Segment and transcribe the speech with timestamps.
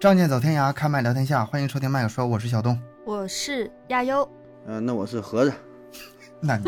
[0.00, 2.80] 仗剑走天涯，开麦聊天下，欢迎收听麦克说，我是小东。
[3.04, 4.26] 我是亚优，
[4.64, 5.52] 嗯、那我是盒子。
[6.40, 6.64] 那你，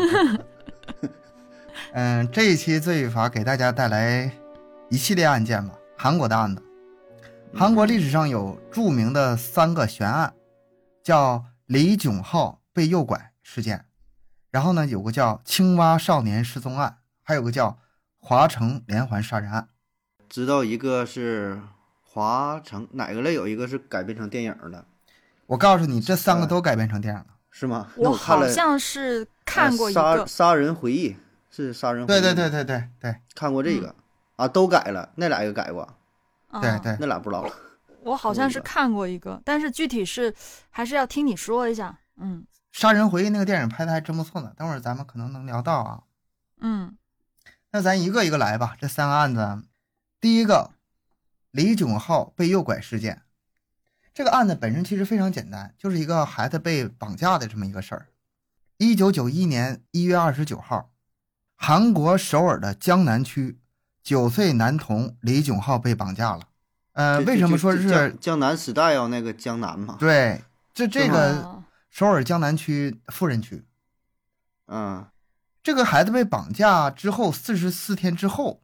[1.93, 4.31] 嗯，这一期罪与罚给大家带来
[4.87, 6.61] 一系列案件吧，韩国的案子。
[7.55, 10.31] 韩国历史上有著名的三个悬案，
[11.01, 13.85] 叫李炯浩被诱拐事件，
[14.51, 17.79] 然后呢有个叫青蛙少年失踪案，还有个叫
[18.19, 19.69] 华城连环杀人案。
[20.29, 21.59] 知道一个是
[22.13, 24.85] 华城，哪个类有一个是改编成电影的，
[25.47, 27.25] 我告诉你，这三个都改编成电影了。
[27.49, 27.87] 是吗？
[27.95, 31.15] 我看了好像是看过一个，呃杀杀人回忆
[31.49, 33.15] 是杀人回忆，对对对，对对对。
[33.33, 33.95] 看过这个、
[34.35, 35.91] 啊，都改了，那俩也改过，
[36.51, 37.51] 嗯对对，那俩不知道了。
[38.01, 40.31] 我好像是看过一个，但是具体是
[40.69, 41.97] 还是要听你说一下。
[42.17, 42.45] 嗯。
[42.71, 46.03] 杀人回忆那个电影拍的还真不错呢，等会儿咱们可能能聊到啊。
[46.61, 46.95] 嗯。
[47.71, 49.63] 那咱一个一个来吧，这三个案子，
[50.21, 50.69] 第一个，
[51.53, 53.21] 李炯浩被诱拐事件。
[54.11, 58.07] 这个案子本身其实非常简单，就是一个孩子被绑架的这么一个事儿。
[58.77, 60.91] 一九九一年一月二十九号，
[61.55, 63.59] 韩国首尔的江南区，
[64.01, 66.49] 九岁男童李炯浩被绑架了。
[66.93, 69.07] 呃，为什么说是江南时代啊？
[69.07, 70.43] 那个江南嘛，对？
[70.73, 73.63] 这这个哦首尔江南区富人区，
[74.65, 75.07] 嗯
[75.61, 78.63] 这个孩子被绑架之后四十四天之后，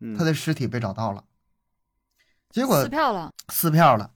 [0.00, 1.24] 嗯，他的尸体被找到了，
[2.52, 4.10] 结果撕票了，撕票了，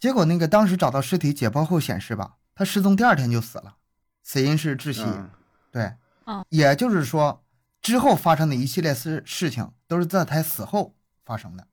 [0.00, 3.76] 结果那个当时找到尸体解剖后显示吧，他失踪第二天就死了，
[4.22, 5.02] 死因是窒息。
[5.02, 5.30] 嗯。
[5.70, 6.44] 对，嗯。
[6.48, 7.44] 也就是说
[7.82, 10.94] 之后发生的一系列事事情都是在他死后
[11.26, 11.66] 发生的，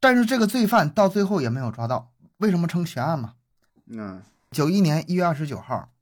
[0.00, 3.34] 但是这个罪犯到最后也没有抓到，为什么称悬案嘛？
[3.86, 4.22] 嗯。
[4.50, 5.92] 九一年一月二十九号，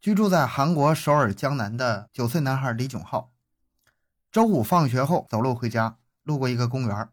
[0.00, 3.32] 居住在韩国首尔江南的九岁男孩李炯浩，
[4.30, 7.08] 周五放学后走路回家，路过一个公园。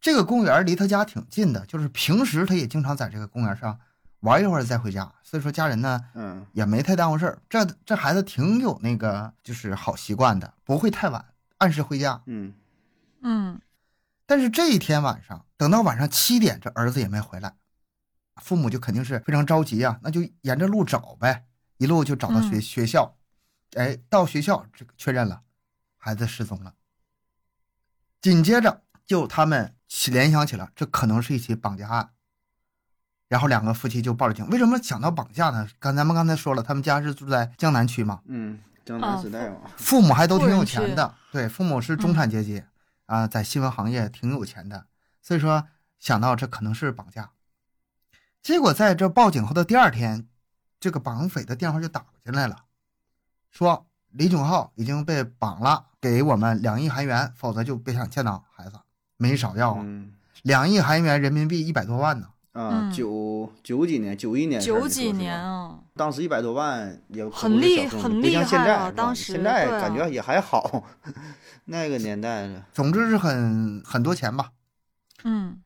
[0.00, 3.78] 这个公园离他家挺近的，就是平时他也经常在这个公园上
[4.20, 7.38] 玩一会儿再回家，所以说家人呢嗯也没太耽误事儿。
[7.48, 11.24] 这这孩子挺有那个就是好习惯的，不会太晚，
[11.58, 12.22] 按时回家。
[12.26, 12.54] 嗯
[13.22, 13.60] 嗯
[14.26, 17.54] 但是这一天晚上，等到晚上七点，这儿子也没回来，
[18.36, 21.44] 父母就肯定是非常着急啊，那就沿着路找呗，
[21.78, 23.16] 一路就找到学、嗯学校，
[23.74, 25.42] 哎，到学校这个确认了，
[25.98, 26.74] 孩子失踪了。
[28.22, 29.79] 紧接着就他们起
[30.10, 32.10] 联想起了这可能是一起绑架案，
[33.28, 34.46] 然后两个夫妻就报了警。
[34.48, 35.68] 为什么想到绑架呢？
[35.78, 42.62] 刚咱们刚才说了，他们家是住在江南区嘛，嗯，江南时代嘛，父母还都挺有钱的，对，父母是中产阶级、
[43.06, 44.86] 啊，在新闻行业挺有钱的，
[45.20, 45.66] 所以说
[45.98, 47.30] 想到这可能是绑架。
[48.42, 50.26] 结果在这报警后的第二天，
[50.78, 52.64] 这个绑匪的电话就打过进来了，
[53.50, 58.44] 说李炯浩已经被绑了，给我们两亿韩元，否则就别想见到
[59.20, 60.12] 没少要啊，嗯。
[60.42, 62.28] 两亿韩元人民币一百多万呢。
[62.52, 62.92] 啊，嗯。
[62.92, 68.84] 九九几年，九一年，九几年，啊，当时一百多万也很厉很厉害像现在是吧？
[68.86, 70.84] 了当时现在感觉也还好，
[71.66, 74.50] 那个年代的，总之是很很多钱吧。
[75.24, 75.60] 嗯。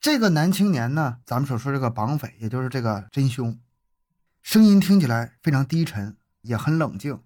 [0.00, 3.58] 这个男青年呢，咱们所说这个绑匪，也就是这个真凶，
[4.42, 7.20] 声音听起来非常低沉，也很冷静，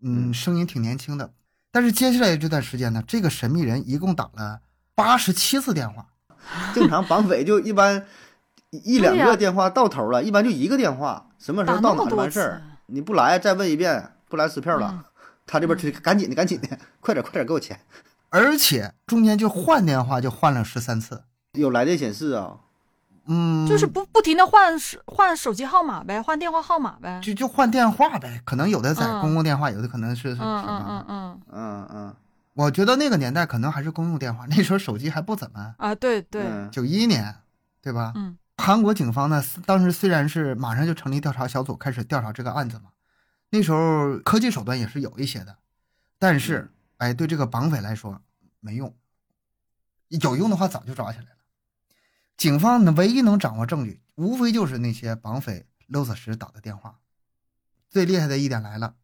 [0.00, 0.34] 嗯，嗯。
[0.34, 1.32] 声音挺年轻的。
[1.70, 4.60] 但是接下来这段时间呢，这个神秘人一共打了
[4.94, 6.06] 八十七次电话，
[6.74, 8.06] 正常绑匪就一般
[8.70, 12.62] 一两个电话到头了，一般就一个电话，什么时候到哪儿就完事儿。
[12.86, 14.90] 你不来再问一遍，不来撕票了。
[14.92, 15.04] 嗯
[15.44, 16.68] 他这边催，赶紧的，赶紧的，
[17.00, 17.78] 快点，快点给我钱。
[18.30, 21.24] 而且中间就换电话就换了十三次。
[21.54, 22.58] 有来电显示啊，
[23.26, 27.20] 嗯，就是不不停的换手换手机号码呗，换电话号码呗。
[27.22, 31.04] 就就换电话呗，可能有的在嗯公共电话，有的可能是嗯嗯。
[31.08, 32.16] 嗯嗯嗯
[32.54, 35.74] 我觉得那个年代可能还是公用电话，那时候手机还不怎么。
[35.78, 37.34] 啊，对对，嗯九一年，
[37.80, 38.12] 对吧？
[38.16, 42.90] 嗯韩国警方呢，当时虽然是马上就成立调查小组开始调查这个案子嘛，
[43.50, 45.56] 那时候科技手段也是有一些的，
[46.18, 48.20] 但是哎，对这个绑匪来说
[48.60, 48.94] 没用，
[50.08, 51.38] 有用的话早就抓起来了。
[52.36, 56.98] 警方呢，唯一能掌握证据，无非就是那些绑匪勒索时打的电话。
[57.88, 58.94] 最厉害的一点来了，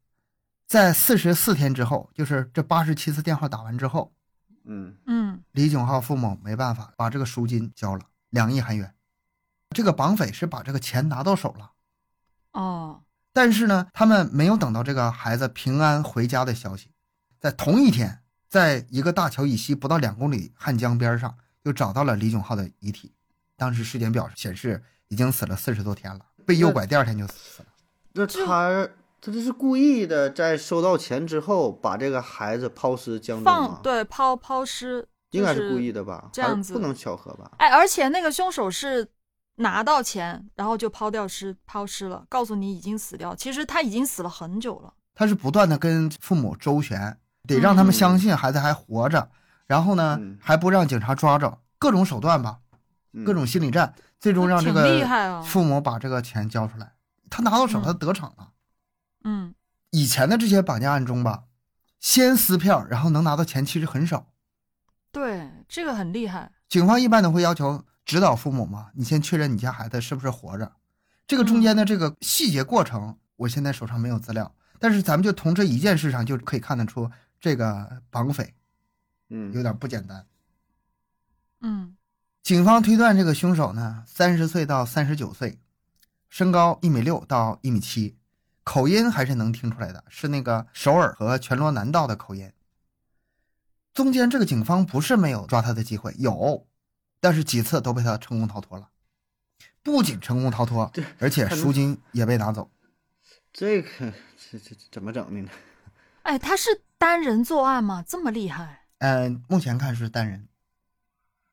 [0.69, 4.13] 在四十四天之后，就是这八十七次电话打完之后，
[4.65, 8.95] 嗯嗯李炯浩父母没办法，把这个赎金交了两亿韩元。
[9.71, 11.73] 这个绑匪是把这个钱拿到手了，
[12.53, 16.91] 哦但是呢，他们没有等到这个孩子平安回家的消息。
[17.41, 23.15] 在同一天，在一个大桥以西不到两公里汉江边上，又找到了李炯浩的遗体。
[23.57, 27.69] 当时尸检表显示已经死了四十多天了，被诱拐第二天就死了。
[28.13, 28.89] 那他
[29.21, 33.81] 他这是故意的，在收到钱之后把这个孩子抛尸江中放？
[33.83, 36.29] 对抛抛尸，应该是故意的吧？
[36.33, 37.51] 这样子不能巧合吧？
[37.59, 39.09] 哎，而且那个凶手是
[39.57, 44.95] 拿到钱，然后就抛掉尸抛尸了，告诉你已经死掉，其实他已经死了很久了。
[45.15, 49.29] 他是不断的跟父母周旋，得让他们相信孩子还活着，
[49.67, 52.59] 然后呢嗯还不让警察抓着，各种手段吧，
[53.13, 56.93] 嗯各种心理战，最终让这个害啊父母把这个钱交出来。
[57.29, 58.51] 他拿到手，嗯他得逞了。
[59.31, 59.55] 嗯
[59.91, 61.45] 以前的这些绑架案中吧，
[62.01, 64.33] 先撕票然后能拿到钱其实很少。
[65.13, 66.53] 对，这个很厉害。
[66.67, 70.73] 警方一般都会要求指导父母嘛，你先确认你家孩子是不是活着。
[71.27, 77.11] 这个中间的这个细节过程，我现在手上没有资料，但是咱们就从这一件事上就可以看得出，
[77.41, 78.55] 这个绑匪
[79.31, 80.27] 嗯有点不简单。
[81.61, 81.97] 嗯
[82.43, 85.59] 警方推断这个凶手呢，三十岁到三十九岁，
[86.29, 88.18] 身高一米六到一米七，
[88.69, 92.53] 口音还是能听出来的，是那个首尔和全罗南道的口音。
[93.95, 96.67] 中间这个警方不是没有抓他的机会，有，
[97.19, 98.91] 但是几次都被他成功逃脱了。
[99.83, 102.71] 不仅成功逃脱这，而且赎金也被拿走。
[103.55, 103.89] 这个
[104.51, 105.49] 这这怎么整的呢？
[106.25, 108.05] 哎，他是单人作案吗？
[108.07, 110.47] 这么厉害嗯、目前看是单人，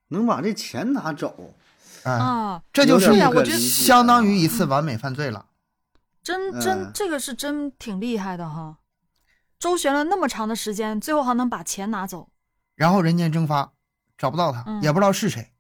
[0.10, 1.54] 能把这钱拿走？
[2.04, 2.64] 啊、啊！
[2.74, 5.46] 这就是一个相当于一次完美犯罪了。
[6.26, 8.80] 真真嗯这个是真挺厉害的哈，
[9.60, 12.32] 周旋了那么长的时间，最后还能把钱拿走。
[12.74, 13.74] 然后人间蒸发，
[14.18, 15.54] 找不到他，嗯也不知道是谁。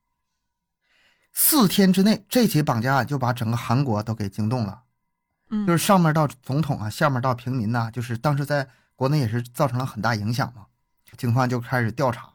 [1.31, 4.81] 四天之内，这起绑架案就把整个韩国都给惊动了，
[5.51, 10.65] 嗯，就是上面到总统啊，下面到平民呐、就是当时在国内也是造成了很大影响嘛。
[11.15, 12.33] 警方就开始调查，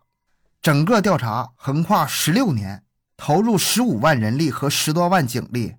[0.62, 2.84] 整个调查横跨十六年，
[3.16, 5.74] 投入十五万人力和十多万警力，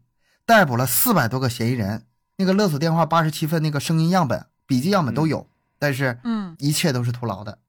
[0.45, 2.07] 逮捕了四百多个嫌疑人。
[2.41, 5.47] 那个勒索电话八十七份那个声音样本、笔记样本都有，
[5.77, 7.59] 但是嗯一切都是徒劳的。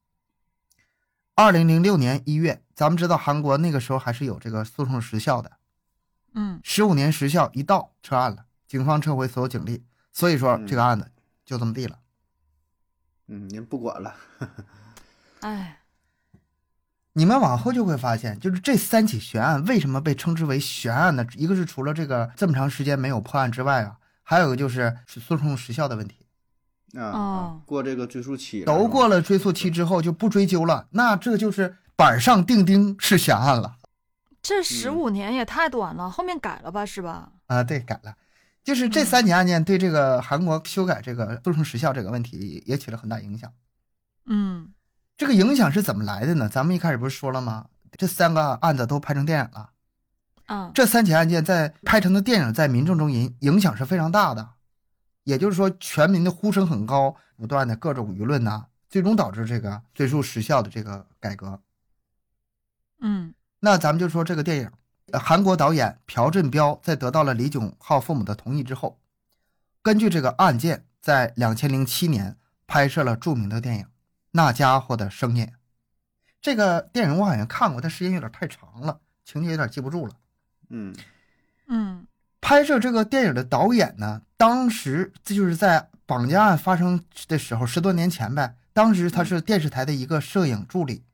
[1.34, 5.52] 二零零六年一月，咱们知道韩国那个时候还是有这个诉讼时效的，
[6.32, 11.10] 嗯十五年时效一到撤案了，警方撤回所有警力，所以说嗯这个案子
[11.44, 11.98] 就这么地了。
[13.26, 14.14] 嗯，您不管了。
[15.40, 15.80] 哎，
[17.12, 21.26] 你们往后就会发现，就是这三起悬案为什么被称之为悬案呢？
[21.34, 26.16] 一个是除了这个这么长时间没有破案之外啊，还有一个就是是诉讼时效的问题。
[26.98, 33.76] 啊过这个追诉期都过了，追诉期之后就不追究了，那这就是板上钉钉是悬案了。
[34.42, 36.84] 这十嗯五年也太短了，后面改了吧？
[36.84, 37.32] 是吧？
[37.46, 38.16] 啊，对，改了，
[38.62, 43.50] 就是这嗯三起案件对这个韩国修改这个诉讼时效这个问题也起了很大影响。
[44.26, 44.72] 嗯
[45.16, 46.48] 这个影响是怎么来的呢？
[46.48, 47.66] 咱们一开始不是说了吗？
[47.92, 49.70] 这三个案子都拍成电影了，
[50.46, 54.50] 啊这三起案件在拍成的电影在民众中影影响是非常大的，
[55.24, 61.60] 也就是说全民的呼声很高，不断的各种舆论呐、最终导致这个追诉时效的这个改革。
[63.00, 64.70] 嗯那咱们就说这个电影，
[65.12, 69.00] 呃韩国导演朴振彪在得到了李炯浩父母的同意之后，
[69.82, 72.36] 根据这个案件，在两千零七年
[72.66, 73.84] 拍摄了著名的电影
[74.32, 75.46] 《那家伙的声音》。
[76.40, 80.14] 这个电影我好像看过，但时间有点太长了，情节有点记不住了。
[80.72, 80.94] 嗯。
[81.68, 82.06] 嗯。
[82.40, 88.56] 拍摄这个电影的导演呢，当时这就是在绑架案发生的时候，十多年前呗。
[88.72, 91.04] 当时他是电视台的一个摄影助理，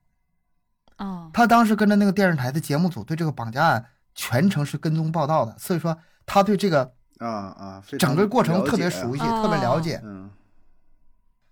[0.96, 3.84] 啊他当时跟着那个电视台的节目组对这个绑架案
[4.14, 10.00] 全程是跟踪报道的，所以说他对这个啊啊，整个过程特别熟悉，啊特别了解。
[10.04, 10.30] 嗯。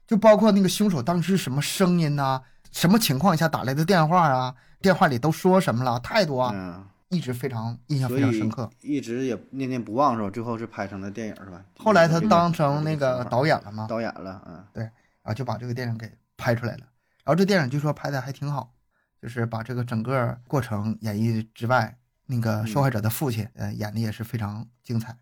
[0.06, 8.68] 就包括那个凶手当时什么声音呐、什么情况下打来的电话啊，电话里都说什么了，态度啊，嗯，一直非常印象非常深刻。
[8.80, 10.30] 一直也念念不忘是吧？
[10.30, 11.64] 最后是拍成了电影是吧？
[11.78, 14.92] 后来他当成那个导演了嘛，导演了，嗯对，然
[15.24, 16.80] 后，就把这个电影给拍出来了。
[17.24, 18.74] 然后这电影据说拍的还挺好，
[19.20, 21.96] 就是把这个整个过程演绎之外，
[22.26, 25.16] 那个受害者的父亲，呃，演的也是非常精彩。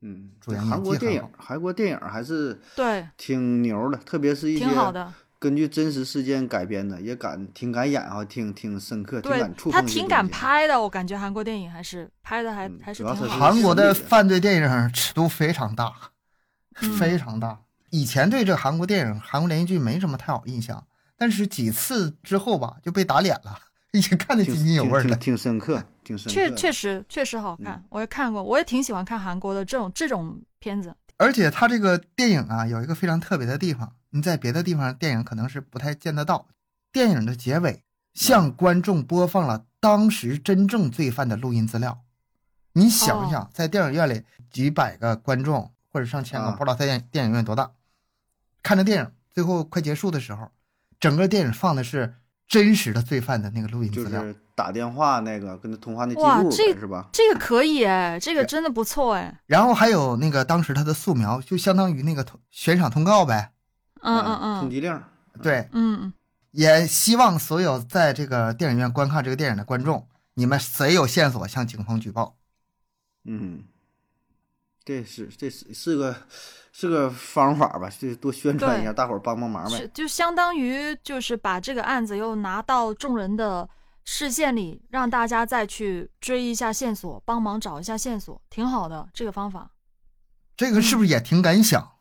[0.00, 5.12] 嗯，主演韩国电影韩国电影还是对，挺牛的，特别是一些挺好的。
[5.42, 10.28] 根据真实事件改编的，也敢挺敢演啊，挺挺深刻，挺对敢触碰他挺敢。
[10.28, 13.38] 拍的，我感觉韩国电影还是拍的还、嗯还是主要是挺好。
[13.50, 15.92] 韩国的犯罪电影尺度非常大，
[16.80, 17.58] 嗯非常大。
[17.90, 20.86] 以前对这韩国电影、韩国连续剧没什么太好印象，
[21.18, 23.58] 但是几次之后吧，就被打脸了，
[23.90, 25.16] 已经看得津津有味了。
[25.16, 26.30] 挺挺深刻，挺深刻。
[26.32, 30.94] 确确实确实好看，嗯我也看过，我也挺喜欢看韩国的这种这种片子。
[31.16, 36.46] 而且他这个电影啊，有一个非常特别的地方，你在别的地方电影可能是不太见得到。
[36.92, 42.02] 电影的结尾向观众播放了当时真正罪犯的录音资料。
[42.74, 47.70] 你想一想，在电影院里几百个观众或者上千个，啊不知道在电电影院多大，
[48.62, 50.50] 看着电影，最后快结束的时候，
[51.00, 52.14] 整个电影放的是
[52.46, 54.22] 真实的罪犯的那个录音资料。
[54.22, 57.08] 是打电话那个跟他通话那记录哇这呗，是吧？
[57.10, 59.40] 这个可以哎，这个真的不错哎。
[59.46, 63.51] 然后还有那个当时他的素描，就相当于那个通悬赏通告呗。
[64.02, 65.02] 嗯嗯嗯通缉令，
[65.42, 66.12] 对，嗯，
[66.50, 72.36] 也希望所有在这个电影院观看这个电影的观众，你们谁有线索向警方举报。
[73.24, 73.64] 嗯，
[74.84, 76.16] 这是这是是个
[76.72, 79.88] 是个方法吧，就多宣传一下，大伙儿帮帮忙呗。
[79.94, 83.68] 就相当于就是把这个案子又拿到众人的
[84.04, 89.70] 视线里，让大家再去追一下线索，帮忙找一下线索，挺好的这个方法。
[90.56, 91.92] 这个是不是也挺敢想？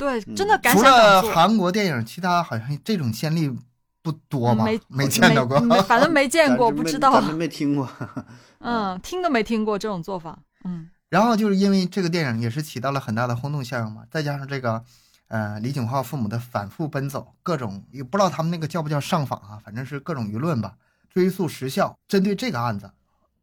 [0.00, 1.30] 对，嗯真的敢除想敢做。
[1.30, 3.54] 了韩国电影，其他好像这种先例
[4.00, 4.64] 不多吧？
[4.64, 5.60] 没没见到过。
[5.82, 7.22] 反正没见过，不知道咱。
[7.22, 7.86] 们没听过。
[8.60, 10.38] 嗯，听都没听过这种做法。
[10.64, 14.82] 嗯然后就是因为这个电影也是起到了很大的轰动效应嘛，再加上这个，
[15.28, 20.76] 呃，李景浩父母的反复奔走，各种也不知道他们那个叫不叫上访啊，反正是各种舆论吧，
[21.10, 22.92] 追溯时效，针对这个案子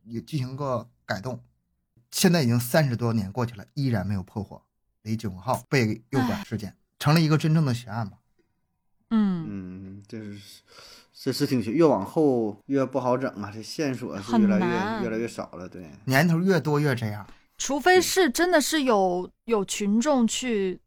[0.05, 1.39] 也进行过改动。
[2.09, 4.61] 现在已经三十多年过去了，依然没有破获
[5.07, 8.17] 李景浩被诱拐事件，成了一个真正的悬案吧。
[9.09, 10.61] 嗯，嗯，这是
[11.13, 15.69] 这是挺越往后越不好整啊，这线索是越来越越来越少了。
[15.69, 17.25] 对，年头越多越这样。
[17.57, 20.79] 除非是真的是有有群众去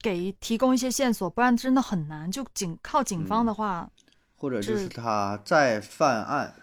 [0.00, 2.28] 给提供一些线索，不然真的很难。
[2.28, 3.88] 就警靠警方的话，
[4.34, 6.54] 或者就是是他再犯案，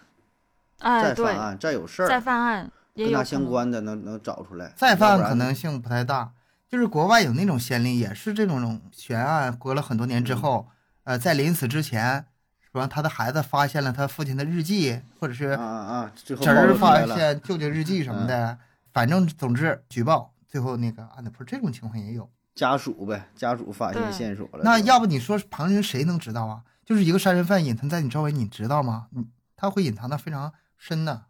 [0.80, 3.24] 哎，再犯，案，再有事儿，再犯案也跟他有。
[3.24, 4.70] 相关的能能找出来。
[4.76, 6.30] 再犯要不然可能性不太大。
[6.68, 10.68] 就是国外有那种先例，也是这种悬案，隔了很多年之后，
[11.04, 12.26] 呃，在临死之前，
[12.72, 18.58] 说他的孩子发现了他父亲的日记，或者是啊啊侄儿发现舅舅日记什么的，
[18.92, 22.28] 反正总之举报，最后那个案子破，这种情况也有。
[22.54, 24.60] 家属呗，家属发现线索了。
[24.64, 26.62] 那要不你说旁人谁能知道啊？
[26.84, 29.08] 就是一个杀人犯隐藏在你周围，你知道吗？
[29.10, 31.25] 你他会隐藏的非常深的。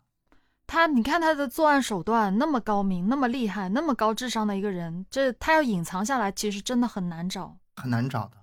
[0.66, 7.56] 他，你看他的作案手段那么高明，那么厉害，那么高智商的一个人，这他要隐藏下来，其实真的很难找。
[7.76, 8.36] 很难找的，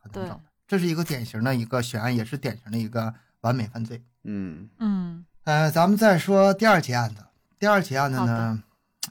[0.00, 0.42] 很难对找的。
[0.66, 4.02] 这是一个典型的一个悬案，也是典型的一个完美犯罪。
[4.24, 7.26] 嗯嗯呃，咱们再说第二起案子。
[7.58, 8.62] 第二起案子呢，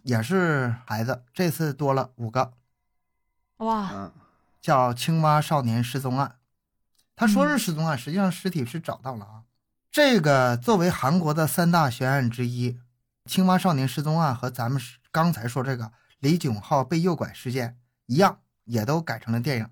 [0.03, 2.53] 也是孩子，这次多了五个，
[3.57, 4.11] 哇，啊
[4.59, 6.35] 叫青蛙少年失踪案。
[7.15, 9.40] 他说是嗯失踪案，实际上尸体是找到了啊。
[9.91, 12.79] 这个作为韩国的三大悬案之一，
[13.25, 14.81] 青蛙少年失踪案和咱们
[15.11, 19.69] 刚才说这个李炯浩被诱拐事件一样，也都改成了电影。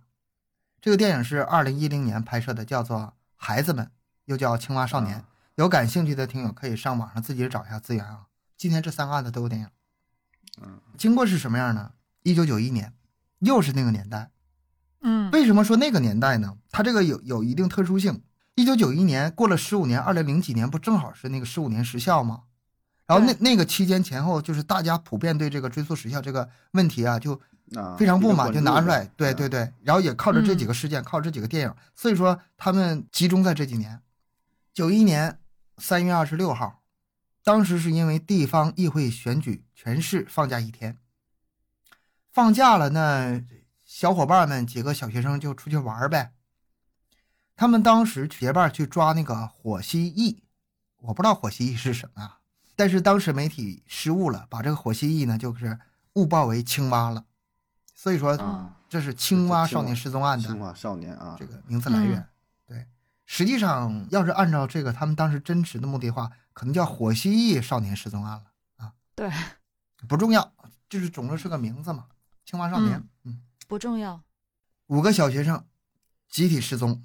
[0.82, 2.98] 这个电影是二零一零年拍摄的，叫做
[3.38, 3.86] 《孩子们》，
[4.26, 8.26] 又叫《青蛙少年》啊有感兴趣的听友可以上网上自己找一下资源啊。
[8.58, 9.68] 今天这三个案子都有电影。
[10.62, 11.94] 嗯经过是什么样呢？
[12.24, 12.94] 一九九一年，
[13.40, 14.32] 又是那个年代。
[15.02, 16.58] 嗯为什么说那个年代呢？
[16.72, 18.22] 它这个有有一定特殊性。
[18.60, 22.42] 一九九一年过了十五年，二零零几年不正好是那个十五年时效吗？
[23.08, 27.40] 然后那那个期间前后，就是大家普遍对这个追溯时效这个问题啊，就
[27.74, 34.02] 啊，非常不满，就拿出来，对嗯对对，然后也靠着这几嗯个事件，靠这几个电影，所以说他们集中在这几年。
[34.74, 35.40] 九一年
[35.78, 36.82] 三月二十六号，
[37.46, 40.98] 当时是因为地方议会选举，全市放假一天。
[42.34, 43.42] 放假了那，
[43.86, 46.34] 小伙伴们几个小学生就出去玩呗。
[47.60, 50.38] 他们当时结伴去抓那个火蜥蜴，
[51.02, 52.40] 我不知道火蜥蜴是什么啊，
[52.74, 55.78] 但是当时媒体失误了，把这个火蜥蜴呢就是
[56.14, 57.26] 误报为青蛙了，
[57.94, 62.26] 所以说啊，这是青蛙这青蛙少年失踪案的青蛙少年啊这，个名字来源。
[62.66, 62.88] 对，
[63.26, 68.46] 实际上要是按照这个他们当时真实的目的的话，可能叫火蜥蜴少年失踪案了
[68.78, 69.30] 啊，对，
[70.08, 70.54] 不重要，
[70.88, 72.06] 就是总之是个名字嘛，
[72.46, 73.04] 青蛙少年。
[73.26, 74.24] 嗯不重要。
[74.88, 75.66] 五个小学生
[76.30, 77.04] 集体失踪，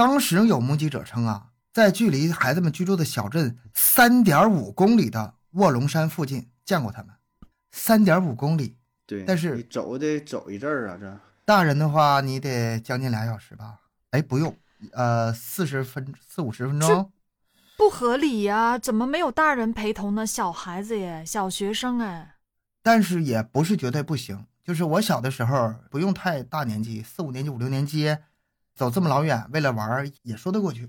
[0.00, 7.10] 当时有目击者称啊，在距离孩子们居住的小镇三点五公里的卧龙山附近见过他们，
[7.70, 8.78] 三点五公里。
[9.06, 13.78] 对，但是你走得走一阵儿啊，这大人的话，你得将近俩小时吧？
[14.12, 14.56] 哎，不用，
[14.92, 17.12] 呃，四十分四五十分钟。
[17.76, 20.26] 不合理呀、怎么没有大人陪同呢？
[20.26, 22.36] 小孩子耶，小学生哎，
[22.82, 24.46] 但是也不是绝对不行。
[24.64, 28.16] 就是我小的时候，不用太大年纪，四五年级、五六年级，
[28.80, 30.88] 走这么老远，为了玩儿也说得过去。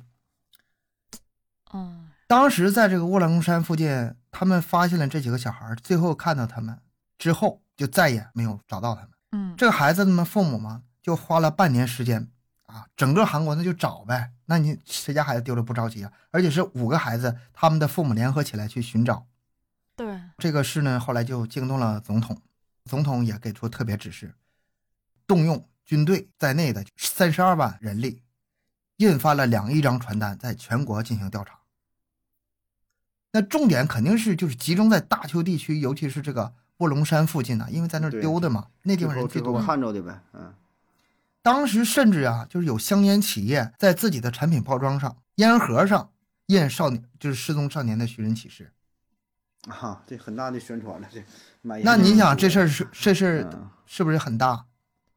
[1.73, 6.79] 嗯，当时在这个卧龙山附近，他们发现了这几个小孩，最后看到他们
[7.17, 9.09] 之后，就再也没有找到他们。
[9.33, 12.31] 嗯，这个孩子他们父母嘛，就花了半年时间
[12.65, 14.31] 啊，整个韩国那就找呗。
[14.45, 16.13] 那你谁家孩子丢了不着急啊？
[16.31, 19.27] 而且是五个孩子，他们的父母联合起来去寻找。
[19.97, 22.41] 对，这个事呢，后来就惊动了总统，
[22.85, 24.33] 总统也给出特别指示，
[25.27, 28.23] 动用军队在内的三十二万人力，
[28.97, 31.59] 印发了两亿张传单，在全国进行调查。
[33.33, 39.61] 那重点肯定是就是集中在大邱地区，尤其是这个卧龙山附近呢，因为在那儿丢的嘛，那地方人最多。
[39.61, 40.53] 看着的呗，嗯，
[41.41, 46.11] 当时甚至啊，就是有香烟企业在自己的产品包装上、烟盒上
[46.47, 48.73] 印少年就是失踪少年的寻人启事。
[49.69, 51.23] 啊，这很大的宣传了，这
[51.61, 54.65] 买那你想这事儿儿是这事儿嗯是不是很大？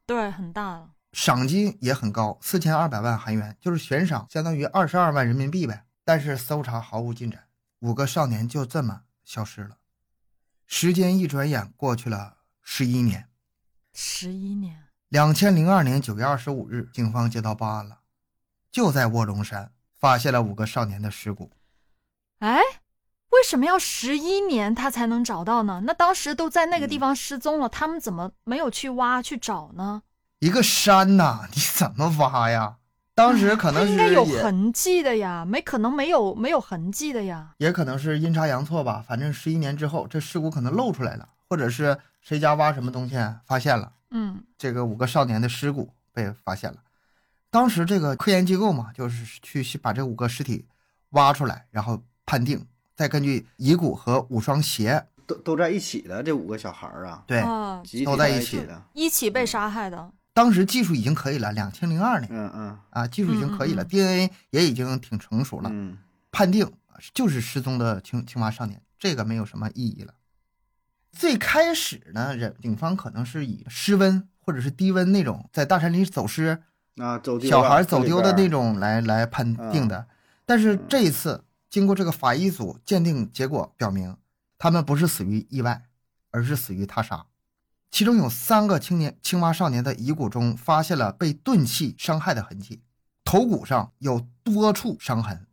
[0.06, 0.90] 对，很大了。
[1.12, 5.84] 赏金也很高，四千二百万韩元，就是悬赏相当于二十二万人民币呗。
[6.04, 7.44] 但是搜查毫无进展，
[7.78, 9.78] 五个少年就这么消失了。
[10.66, 13.28] 时间一转眼过去了十一年。
[13.92, 18.00] 十一年，两千零二年九月二十五日，警方接到报案了，
[18.70, 21.52] 就在卧龙山发现了五个少年的尸骨。
[22.40, 22.60] 哎，
[23.34, 25.82] 为什么要十一年他才能找到呢？
[25.84, 30.02] 那当时都在那个地嗯方失踪了，他们怎么没有去挖去找呢？
[30.38, 32.76] 一个山呐，你怎么挖呀？
[33.14, 37.54] 当时可能应该有痕迹的呀，没可能没有没有痕迹的呀。
[37.58, 39.04] 也可能是阴差阳错吧。
[39.06, 46.78] 反正十一年之后，这尸骨可能露出来了，或者是谁家挖什么东西发现了，嗯这个五个少年的尸骨被发现了。
[47.50, 50.66] 当时这个科研机构嘛，就是去把这五个尸体
[51.10, 60.12] 挖出来，然后判定，再根据遗骨和五双鞋，都都在一起的这五个小孩儿啊，对，啊，都在一起的，一起被杀害的。
[60.32, 65.96] 当时技术已经可以了，两千零二年嗯嗯啊，技术已经可以了，DNA 也已经挺成熟了，嗯
[66.30, 66.72] 判定
[67.12, 70.14] 就是失踪的青青蛙少年，这个没有什么意义了。
[71.12, 76.60] 最开始呢，人警方可能是以失温或者是低温那种在大山里走失、
[76.96, 78.48] 啊，走丢小孩走丢的那。
[78.48, 80.06] 种来来判定嗯的，
[80.44, 84.16] 但是这一次经过这个法医组鉴定结果表明，
[84.56, 85.82] 他们不是死于意外，
[86.30, 87.26] 而是死于他杀。
[87.90, 92.80] 其中有三个青年青蛙少年的遗骨中发现了被钝器伤害的痕迹，
[93.24, 95.48] 头骨上有多处伤痕，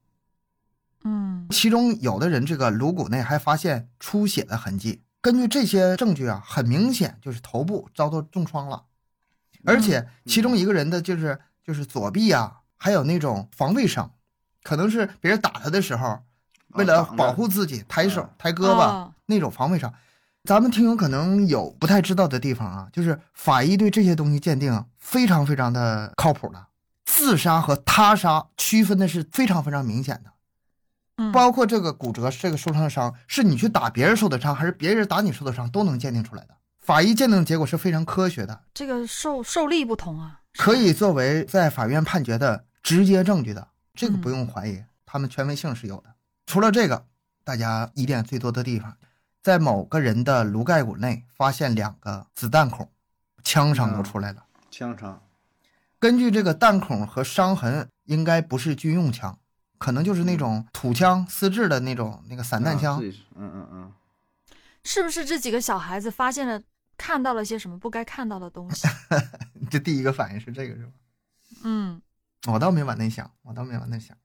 [1.04, 5.02] 嗯其中有的人这个颅骨内还发现出血的痕迹。
[5.22, 8.86] 根据这些证据啊，很明显就是头部遭到重创了，
[9.66, 14.14] 而且其中一个人的就是就是左臂啊，还有那种防卫伤，
[14.64, 16.20] 可能是别人打他的时候，
[16.70, 19.94] 为了保护自己，抬手嗯抬胳膊啊那种防卫上。
[20.44, 26.66] 咱们听友可能有不太知道的地方啊，就是法医对这些东西鉴定非常非常的靠谱的，
[27.06, 30.32] 自杀和他杀区分的是非常非常明显的。
[31.18, 36.56] 嗯，包括这个骨折、这个受伤的伤，是你去打别人受的伤，还是别人打你受的伤，都能鉴定出来的。
[36.80, 46.14] 法医鉴定结果是非常科学的，这个受受力不同啊，可以作为在法院判决的直接证据的，这个嗯不用怀疑，他们权威性是有的。
[46.46, 47.06] 除了这个，
[47.44, 48.98] 大家疑点最多的地方，
[49.42, 52.90] 在某个人的颅盖骨内发现两个子弹孔，
[53.44, 54.46] 枪伤都出来了。
[54.70, 55.22] 枪伤，
[56.00, 59.38] 根据这个弹孔和伤痕，应该不是军用枪，
[59.78, 63.92] 可能就是那种土枪、丝制的那种那个散弹枪嗯嗯嗯，
[64.84, 66.62] 是不是这几个小孩子发现了
[66.98, 68.88] 看到了些什么不该看到的东西？
[69.70, 70.92] 这第一个反应是这个是吧？
[71.64, 72.02] 嗯，
[72.48, 74.18] 我倒没往那想，我倒没往那想。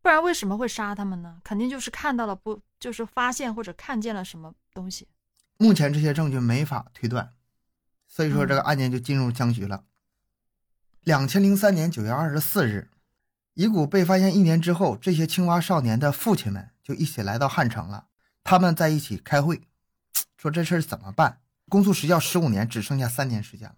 [0.00, 1.40] 不然为什么会杀他们呢？
[1.44, 5.06] 肯定就是看到了不，就是发现或者看见了什么东西。
[5.58, 7.34] 目前这些证据没法推断，
[8.08, 9.84] 所以说嗯这个案件就进入僵局了。
[11.04, 12.90] 两千零三年九月二十四日，
[13.54, 18.06] 遗骨被发现一年之后，这些青蛙少年的父亲们就一起来到汉城了。
[18.42, 19.62] 他们在一起开会，
[20.36, 21.40] 说这事儿怎么办？
[21.68, 23.76] 公诉时效十五年，只剩下三年时间了，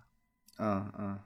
[0.56, 1.18] 嗯嗯，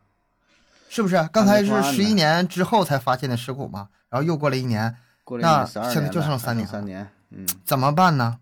[0.88, 1.29] 是不是？
[1.33, 8.40] 刚才是十一年之后才发现的尸骨嘛，然后又过了一年，过了那现在就剩三年三年，嗯，怎么办呢？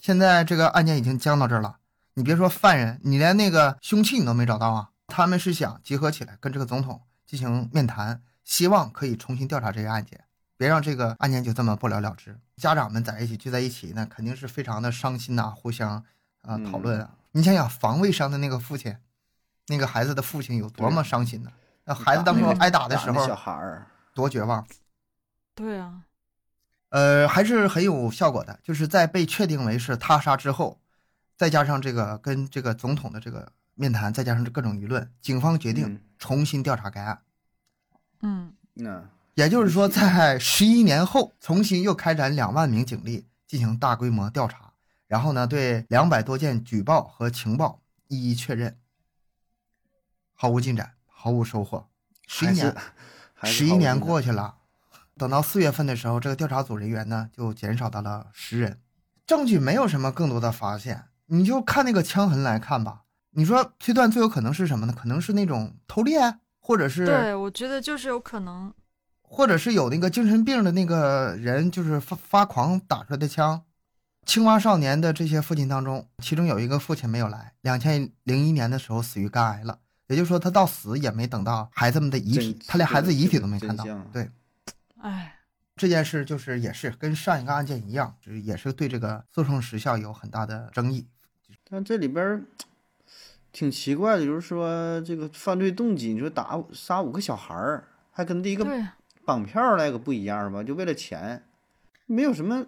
[0.00, 1.78] 现在这个案件已经僵到这儿了，
[2.14, 4.90] 你别说犯人，你连那个凶器你都没找到啊！
[5.06, 10.20] 他们是想集合起来跟这个总统进行面谈，希望可以重新调查这个案件，
[10.56, 12.38] 别让这个案件就这么不了了之。
[12.56, 15.90] 家长们在一起聚在一起，那肯定是非常的伤心呐、互相
[16.42, 17.10] 啊、嗯讨论啊。
[17.32, 18.96] 你想想，防卫伤的那个父亲，
[19.68, 21.50] 那个孩子的父亲有多么伤心呢？
[21.88, 24.66] 那孩子当时那个挨打的时候小候孩儿，多绝望。
[25.54, 26.02] 对啊，
[26.90, 30.78] 呃，还是很有效果的，就是在被确定为是他杀之后，
[31.38, 37.22] 再加上这个跟这个总统的这个面谈，再加上这各种舆论，警方决定嗯重新调查该案。
[38.20, 39.02] 嗯那
[39.34, 44.74] 也就是说，在十一年后，重新又开展两万名警力进行大规模调查，
[45.06, 48.76] 然后呢，对两百多件举报和情报一一确认，
[50.34, 51.88] 毫无进展，毫无收获。
[52.28, 52.76] 十一年，
[53.42, 54.54] 十一年过去了，
[55.16, 58.78] 等到四月份的时候，这个调查组人员呢就减少到了十人，
[59.26, 63.02] 证据没有什么更多的发现，你就看那个枪痕来看吧。
[63.32, 64.94] 你说推断最有可能是什么呢？
[64.96, 66.20] 可能是那种偷猎，
[66.60, 68.72] 或者是对，我觉得就是有可能，
[69.22, 73.64] 或者是有那个精神病的那个人，就是发发狂打出来的枪。
[74.24, 83.84] 青蛙少年的这些父亲当中，其中有一个父亲没有来，两千零一年的时候死于肝癌了，也就是说他到死也没等到孩子们的遗体，他连孩子遗体都没看到。
[84.12, 84.28] 对
[85.00, 85.38] 哎，
[85.76, 91.06] 这件事，就是也是跟上一个案件一样，就是也是对这个诉讼时效有很大的争议。
[91.70, 92.44] 但这里边
[93.52, 98.66] 挺奇怪的，就是说这个犯罪动机，你说打杀五个小孩儿，还跟第一个，
[99.24, 100.64] 绑票那个不一样吧？
[100.64, 101.44] 就为了钱，
[102.06, 102.64] 没有什么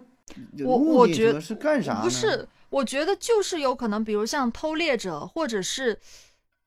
[0.53, 2.01] 有我目我觉得是干啥呢？
[2.03, 5.99] 不是，我觉得就是有可能，比如像偷猎者，或者是，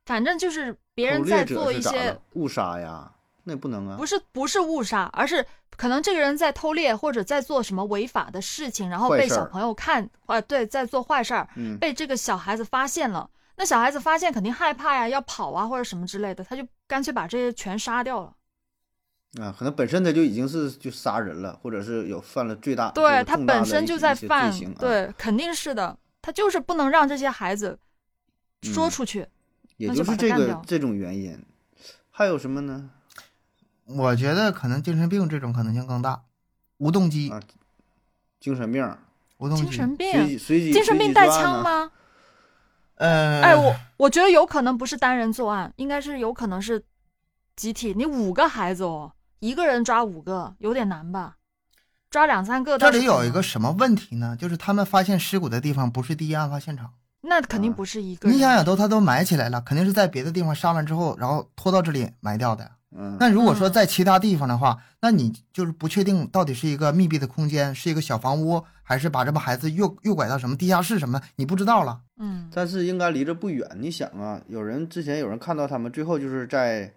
[0.06, 3.10] 反正就是别人在做一些误杀呀，
[3.44, 3.96] 那不能啊。
[3.96, 5.44] 不是不是误杀，而是
[5.76, 13.28] 可能这个人在偷猎或者在做什么违法的事情，然后被小朋友看，啊，对，在做坏事儿，嗯，被这个小孩子发现了。
[13.56, 18.34] 那小孩子发现肯定害怕呀，要跑啊或者什么之类的，他就干脆把这些全杀掉了。
[19.40, 27.78] 啊，可能本身他就已经是就杀人了，或者是有犯了最大对就是他本身就在犯，啊，对，肯定是的，他就是不能让这些孩子
[28.62, 29.26] 说嗯出去。
[29.76, 31.42] 也就是这个这种原因。
[32.10, 32.90] 还有什么呢？
[33.86, 36.22] 我觉得可能精神病这种可能性更大，
[36.78, 37.40] 无动机，啊
[38.40, 38.96] 精神病，
[39.38, 39.64] 无动机。
[39.64, 41.26] 精神病，机随机精神病带？
[41.28, 41.90] 枪吗？
[42.96, 46.84] 呃，哎，我我觉得有可能不是单人作案，应该是有可能是
[47.56, 47.92] 集体。
[47.96, 51.36] 你五个孩子哦，一个人抓五个有点难吧？
[52.08, 54.36] 抓两三个这里有一个什么问题呢？
[54.38, 56.92] 就是他们发现尸骨的地方不是第一案发现场。
[57.26, 58.36] 那肯定啊不是一个人。
[58.36, 62.70] 你想想，都他都埋起来了，肯定是在别的地方杀完之后，然后拖到这里埋掉的。
[62.96, 72.00] 嗯，那如果说嗯在其他地方的话，那你就是不确定到底是一个密闭的空间，是一个小房屋，还是把这帮孩子诱诱拐到什么地下室什么，你不知道了。
[72.18, 73.68] 嗯，但是应该离这不远。
[73.80, 76.92] 你想啊，有人之前有人看到他们最后就是在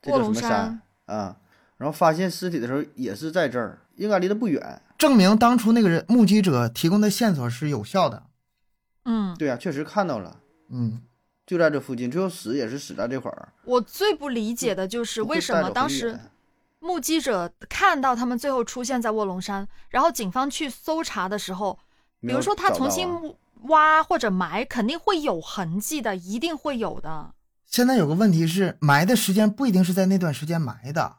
[0.00, 1.36] 这叫什卧龙么山啊，
[1.78, 4.80] 然后发现尸体的时候也是在这儿，应该离得不远。
[4.96, 8.22] 证明当初那个人目击者提供的线索是有效的。
[9.04, 10.36] 嗯，对啊，确实看到了，
[10.68, 11.02] 嗯，
[11.46, 13.52] 就在这附近，最后死也是死在这块儿。
[13.64, 16.18] 我最不理解的就是为什么当时
[16.78, 21.78] 目击者看到他们最后出现在卧龙山，然后警方去搜查的时候，
[22.20, 23.20] 比如说他重新啊
[23.64, 27.34] 挖或者埋，肯定会有痕迹的，一定会有的。
[27.66, 31.16] 现在有个问题是，埋的时间不一定是在那段时间埋的，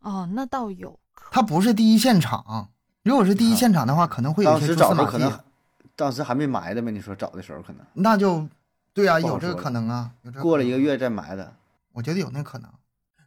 [0.00, 2.70] 哦，那倒有可它不是第一现场。
[3.02, 5.44] 如果是第一现场的话，可能会有一些蛛丝马迹找的可能，，
[5.96, 6.90] 当时还没埋的呗。
[6.90, 8.48] 你说找的时候可能那就
[8.92, 11.54] 对啊，有这个可能啊，有这个过了一个月再埋的。
[11.92, 12.70] 我觉得有那可能。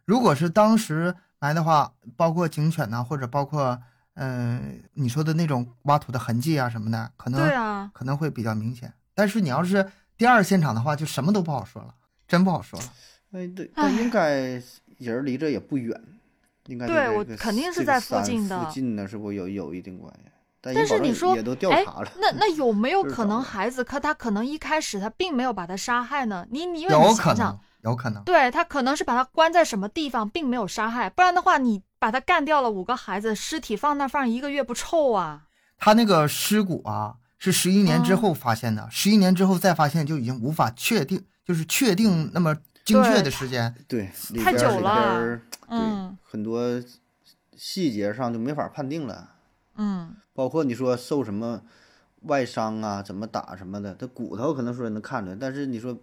[0.04, 3.80] 如果是当时埋的话，包括警犬呐、或者包括
[4.14, 8.92] 嗯、呃你说的那种挖土的痕迹啊什么的，可能对啊，可能会比较明显。
[9.14, 11.94] 但是你要是第二现场的话，就什么都不好说了，
[12.28, 12.86] 真不好说了。
[13.32, 14.62] 哎，对，但应该
[14.98, 16.00] 人离这也不远，
[16.66, 20.30] 应该对我肯定是在附近的附近的，是不是有有一定关系？
[20.60, 26.46] 但是你说也都调哎查了，那那有没有 可能孩子，可他可能一开始他并没有把他杀害呢？
[26.50, 27.46] 你你因为你有可想想
[27.82, 28.22] 能，，有可能。
[28.24, 35.42] 对他可能是把他关在什么地方，并没有杀害，不然的话，你把他干掉了五个孩子，尸体放那放一个月不臭啊？
[35.78, 43.72] 他那个尸骨啊，是十一年之嗯后发现的，十一年之后再发现就已经无法确定，就是确定那么精确的时间。
[43.86, 46.82] 对，里太久了儿对嗯很多
[47.56, 49.28] 细节上就没法判定了，
[49.76, 51.62] 嗯，包括你说受什么
[52.22, 55.96] 外伤啊，怎么打什么的，他骨头可能说能看出来，但是你说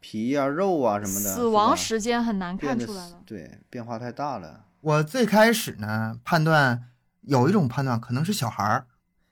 [0.00, 3.20] 皮呀、肉啊什么的，死亡时间很难看出来了。
[3.26, 4.64] 对，变化太大了。
[4.80, 6.84] 我最开始呢判断
[7.22, 8.86] 有一种判断可能是小孩儿，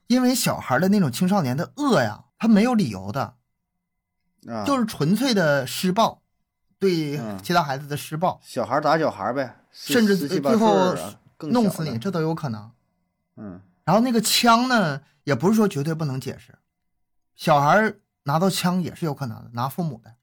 [0.09, 3.35] 因为小孩儿的那种青少年的恶呀，他没有理由的，
[4.49, 6.21] 啊，就是纯粹的施暴，
[6.81, 10.95] 对嗯其他孩子的施暴，小孩打小孩呗，甚至最后
[11.39, 12.71] 弄死你，这都有可能。
[13.37, 16.59] 嗯，然后那个枪呢，也不是说绝对不能解释，
[17.37, 17.95] 小孩
[18.25, 20.17] 拿到枪也是有可能的，拿父母的，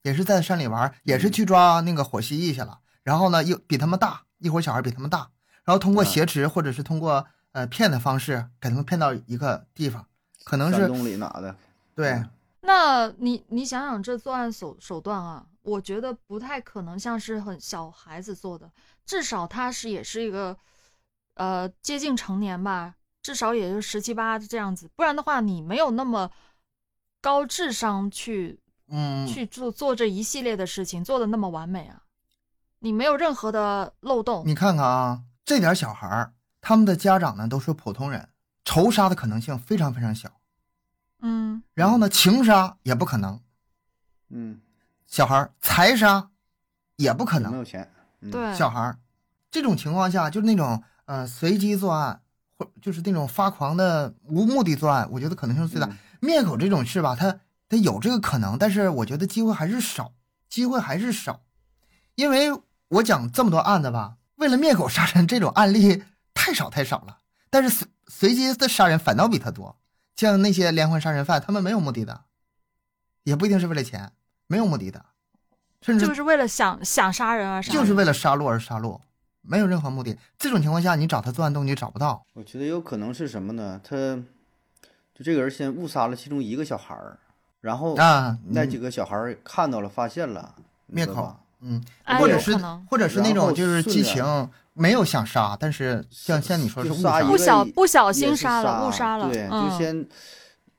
[0.00, 2.78] 也是在山里玩，也是去抓那个火蜥蜴去了。
[3.02, 5.30] 然后呢，又比他们大，一会儿小孩比他们大，
[5.64, 10.06] 然后通过嗯挟持或者是通过呃骗的方式给他们骗到一个地方，
[10.44, 11.54] 可能是山东里哪的？
[11.94, 18.70] 对嗯那你你想想这作案手手段啊，我觉得不太可能像是很小孩子做的，
[19.06, 20.54] 至少他是也是一个
[21.34, 22.96] 呃接近成年吧，
[23.28, 26.30] 至少也就十七八这样子，不然的话你没有那么
[27.20, 32.04] 高智商去嗯，去做做这一系列的事情，做的那么完美啊，
[32.78, 34.44] 你没有任何的漏洞。
[34.46, 38.30] 你看看啊，这点小孩儿，他们的家长呢都是普通人，
[38.64, 40.30] 仇杀的可能性非常非常小。
[41.20, 43.38] 嗯，然后呢，情杀也不可能，
[44.30, 44.62] 嗯，
[45.04, 46.30] 小孩儿财杀
[46.96, 47.64] 也不可能没有。
[47.64, 48.98] 钱，嗯，对，小孩儿，
[49.50, 52.22] 这种情况下，就是那种呃随机作案，
[52.58, 55.86] 或就是那种发狂的无目的作案，我觉得可能性最大。
[55.86, 55.96] 嗯。
[56.20, 60.12] 灭口这种事吧，它它有这个可能，但是我觉得机会还是少，
[60.48, 61.42] 机会还是少，
[62.16, 62.50] 因为
[62.88, 66.02] 我讲这么多案子吧，为了灭口杀人这种案例
[66.34, 67.18] 太少太少了，
[67.50, 69.78] 但是随随机的杀人反倒比他多，
[70.16, 72.24] 像那些连环杀人犯，他们没有目的的，
[73.22, 74.10] 也不一定是为了钱，
[74.48, 75.04] 没有目的的，
[75.80, 79.00] 甚至就是为了想想杀人而杀人，就是为了杀戮而杀戮，
[79.48, 80.16] 没有任何目的。
[80.38, 83.80] 这种情况下，你找他作案动机找不到，我觉得有可能是什么呢？
[83.82, 83.96] 他
[85.14, 87.18] 就这个人先误杀了其中一个小孩儿，
[87.62, 90.54] 然后啊，那嗯几个小孩儿看到了，发现了，
[90.86, 92.56] 灭口嗯，哎或者是
[92.88, 100.06] 或者是那种就是激情，没有想杀，但是像像你说是误杀就杀一个不小也不小心杀了误杀了对，嗯就先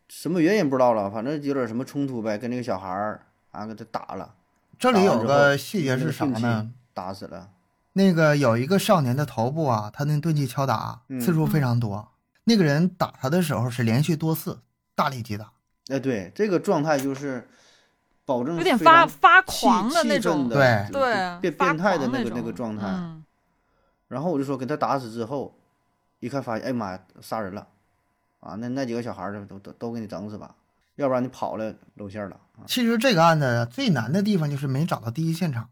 [0.08, 4.34] 什么原因不知道了，反正有点什么冲突呗，跟那个小孩儿啊给他打了，
[4.78, 6.72] 这里有个细节是啥呢？
[6.94, 7.50] 打死了，
[7.94, 11.20] 那个有一个少年的头部啊，他那钝器敲打嗯。
[11.20, 12.08] 次数非常多，
[12.44, 14.60] 那个人打他的时候是连续多次
[14.96, 15.52] 大力击打，
[15.88, 17.48] 哎，对，这个状态就是
[18.26, 20.92] 保证有点发发狂的那种，的对。
[20.92, 22.86] 对，变变态的那个那个状态。
[22.88, 23.24] 嗯，
[24.08, 25.56] 然后我就说给他打死之后，
[26.20, 27.68] 一看发现，哎妈呀，杀人了，
[28.40, 30.56] 啊，那那几个小孩儿都都都给你整死吧，
[30.96, 32.36] 要不然你跑了露馅儿了。
[32.58, 32.64] 啊。
[32.68, 35.70] 其实这个案子最难的地方就是没找到第一现场。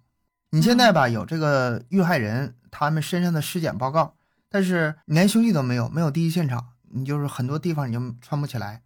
[0.51, 4.15] 你现嗯在吧有这个遇害人他们身上的尸检报告，
[4.49, 8.81] 但是你连凶器都没有，没有第一现场，你就是很多地方你就穿不起来。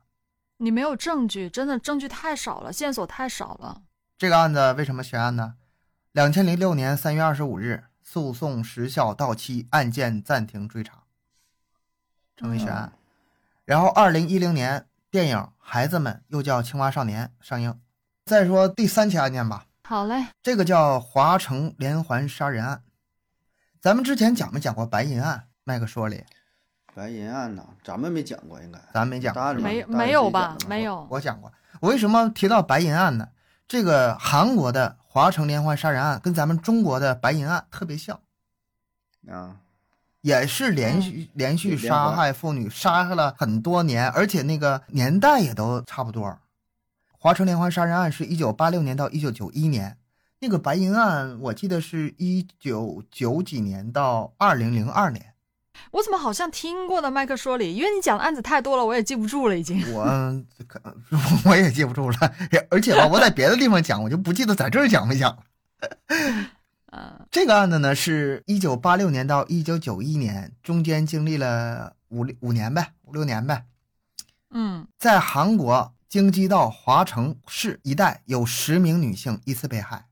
[0.58, 3.82] 你没有证据，真的证据太少了，线索太少了。
[4.18, 5.56] 这个案子为什么悬案呢？
[6.12, 11.04] 两千零六年三月二十五日，诉讼时效到期，案件暂停追查，
[12.36, 12.92] 成为悬案。
[13.66, 17.80] 然后二零一零年，电影《孩子们》又叫《青蛙少年》上映。
[18.26, 22.82] 再说第三起案件吧，好嘞，这个叫华城连环杀人案。
[23.82, 25.48] 咱们之前讲没讲过白银案？
[25.64, 26.24] 麦克说里，
[26.96, 31.06] 白银案呐，咱们没讲过，应该咱没讲没没有吧没有。
[31.10, 31.52] 我讲过。
[31.82, 33.28] 我为什么提到白银案呢？
[33.68, 38.20] 这个韩国的华城连环杀人案跟咱们中国的白银案特别像。
[39.28, 39.58] 啊，
[40.22, 46.38] 也是连续、连续杀害妇女，杀害了很多年，而且那个年代也都差不多。
[47.24, 49.96] 华城连环杀人案是一九八六年到一九九一年，
[50.40, 55.36] 那个白银案我记得是一九九几年到二零零二年。
[55.92, 57.76] 我怎么好像听过的麦克说里？
[57.76, 59.80] 因为你讲的案子太多了，我也记不住了，已经。
[59.94, 60.82] 我可
[61.46, 62.18] 我也记不住了，
[62.72, 65.38] 而且吧，我在别的地方讲，我就不记得在这儿讲没讲。
[66.88, 73.66] 嗯这个案子呢，是一九八六年到一九九一年，中间经历了五六五年呗，五六年呗。
[74.50, 80.10] 嗯在韩国京畿道华城市一带有十名女性依次被害，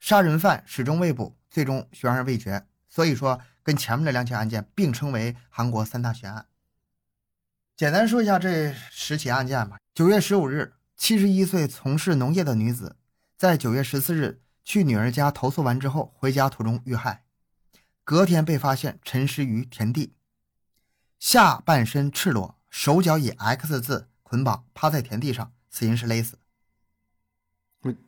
[0.00, 2.66] 杀人犯始终未捕，最终悬而未决。
[2.88, 6.48] 所以说，跟前面这两起案件并称为韩国三大悬案。
[7.76, 9.78] 简单说一下这十起案件吧。
[9.94, 12.96] 九月十五日，七十一岁从事农业的女子，
[13.36, 17.22] 在九月十四日去女儿家投诉完之后，回家途中遇害，
[18.02, 20.16] 隔天被发现沉尸于田地，
[21.20, 26.38] 下半身赤裸，手脚以 X 字捆绑，趴在田地上，死因是勒死。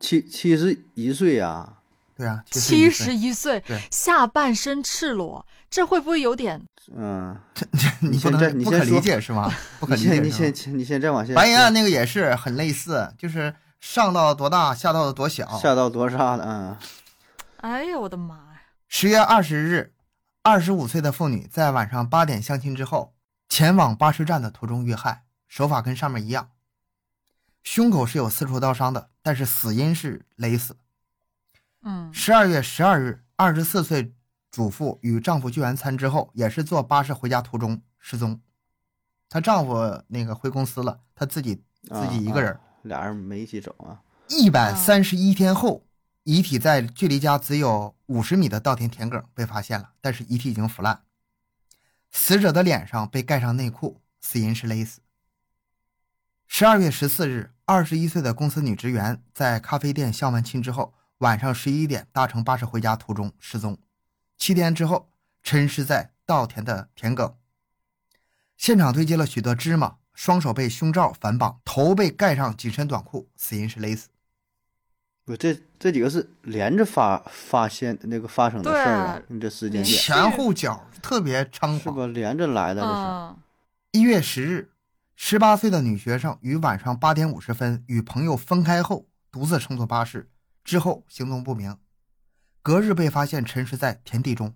[0.01, 1.75] 七七十一岁呀，
[2.17, 6.67] 对啊，七十，一岁，下半身赤裸，这会不会有点？
[6.97, 9.53] 嗯，这这你现在能不可理你先理解是吗？
[9.79, 10.55] 不 可你先你理解你？
[10.55, 15.47] 先你先再往下白银案那个也是很类似，就是上到多大，下到多小。
[15.59, 16.79] 下到多大的嗯，
[17.59, 18.63] 哎呀，我的妈呀！
[18.89, 19.93] 十月二十日，
[20.43, 23.13] 二十五岁的妇女在晚上八点相亲之后，
[23.47, 25.24] 前往巴士站的途中遇害，
[25.55, 26.51] 手法跟上面一样，
[27.63, 30.77] 胸口是有四处刀伤的，但是死因是勒死。
[31.83, 34.13] 嗯十二月十二日，二十四岁
[34.51, 38.41] 主妇与丈夫聚完餐之后，也是坐巴士回家途中失踪。
[39.29, 42.61] 她丈夫那个回公司了，她自己自己一个人啊。
[42.61, 45.87] 啊俩人没一起走啊，一百三十一天后，
[46.25, 51.05] 遗体在距离家只有五十米的稻田田埂被发现了，但是遗体已经腐烂。
[52.11, 55.01] 死者的脸上被盖上内裤，死因是勒死。
[56.57, 63.77] 十二月十四日，二十一岁的公司女职员在咖啡店相完亲之后，晚上十一点搭乘巴士回家途中失踪，
[64.39, 65.11] 七天之后
[65.43, 67.35] 沉尸在稻田的田埂。
[68.57, 74.07] 现场堆积了许多芝麻，双手被胸罩反绑，头被盖上紧身短裤，死因是勒死。
[75.25, 81.81] 不，这这几个是连着发发现那个发生的事儿啊，你这时间前后脚特别猖狂。
[81.81, 82.07] 是吧？
[82.07, 83.37] 连着来的这是，嗯
[83.91, 84.71] 一月十日，
[85.17, 90.31] 十八岁的女学生于晚上八点五十分与朋友分开后，独自乘坐巴士，
[90.65, 91.79] 之后行踪不明。
[92.63, 94.55] 隔日被发现沉尸在田地中。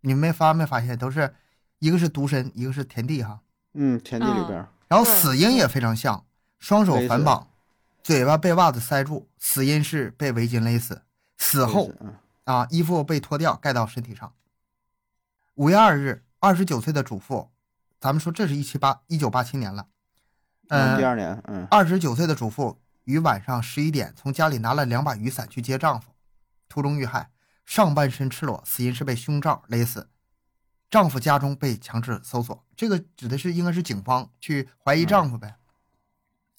[0.00, 1.34] 你们没发没发现，都是
[1.78, 3.40] 一个是独身，一个是田地哈。
[3.72, 6.26] 嗯，田地里边儿，然后死因也非常像，
[6.58, 7.48] 双手反绑，
[8.02, 11.02] 嘴巴被袜子塞住，死因是被围巾勒死。
[11.38, 12.14] 死后嗯
[12.44, 14.34] 啊，衣服被脱掉盖到身体上。
[15.54, 17.50] 五月二日，二十九岁的主妇，
[17.98, 19.88] 咱们说这是一七八一九八七年了，
[20.68, 26.10] 嗯，第呃，二年，嗯二十九岁的主妇于晚上十一点从家里拿了两把雨伞去接丈夫，
[26.68, 27.30] 途中遇害，
[27.64, 30.08] 上半身赤裸，死因是被胸罩勒死。
[30.90, 35.56] 丈夫家中被强制搜索，这个指的是应该是警方去怀疑丈夫呗。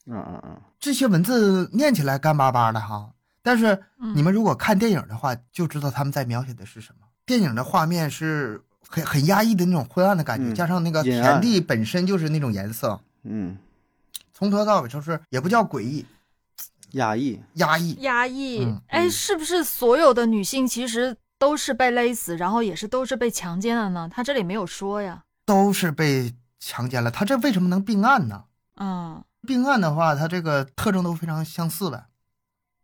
[0.08, 7.08] 嗯嗯嗯，这些文字念起来干巴巴的哈，但是嗯你们如果看电影的话，就知道他们在描写的是什么。
[7.26, 13.58] 电影的画面是很很压抑的那种昏暗的感觉，嗯加上那个田地本身就是那种颜色，嗯，
[14.38, 16.06] 从头到尾就是也不叫诡异，
[16.92, 17.94] 压抑，压抑。
[18.02, 18.82] 压抑嗯。
[18.90, 24.10] 哎，嗯是不是所有的女性其实都是被勒死，然后也是都是被强奸的呢？
[24.12, 25.24] 他这里没有说呀。
[25.46, 28.44] 都是被强奸了，他这为什么能并案呢？
[28.76, 32.08] 嗯并案的话，他这个特征都非常相似呗。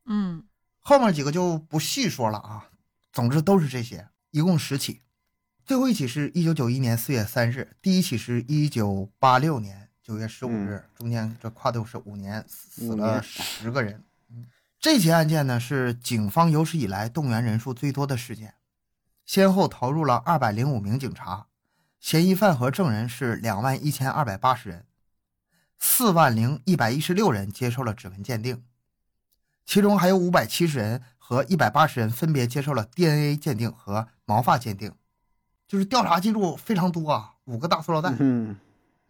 [0.05, 0.43] 嗯
[0.79, 2.69] 后面几个就不细说了啊，
[3.11, 5.01] 总之都是这些，一共十起。
[5.65, 14.03] 最后一起是一九九一年四月三日，第一起是一九八六年九月十五日，中间这跨度是五年，死了十个人。
[14.29, 14.45] 嗯，
[14.77, 18.55] 这起案件呢是警方有史以来动员人数最多的事件，
[19.25, 21.47] 先后投入了二百零五名警察，
[22.01, 24.85] 嫌疑犯和证人是两万一千二百八十人，
[25.79, 28.61] 四万零一百一十六人接受了指纹鉴定。
[29.65, 34.91] 其中还有五百七十人和一百八十人分别接受了 DNA 鉴定和毛发鉴定，
[35.69, 38.13] 就是调查记录非常多啊，五个大塑料袋。
[38.19, 38.57] 嗯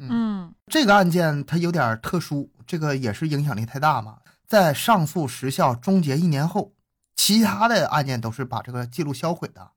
[0.09, 4.17] 嗯这个案件它有点特殊，这个也是影响力太大嘛。
[4.47, 6.73] 在上诉时效终结一年后，
[7.15, 9.71] 其他的案件都是把这个记录销毁的，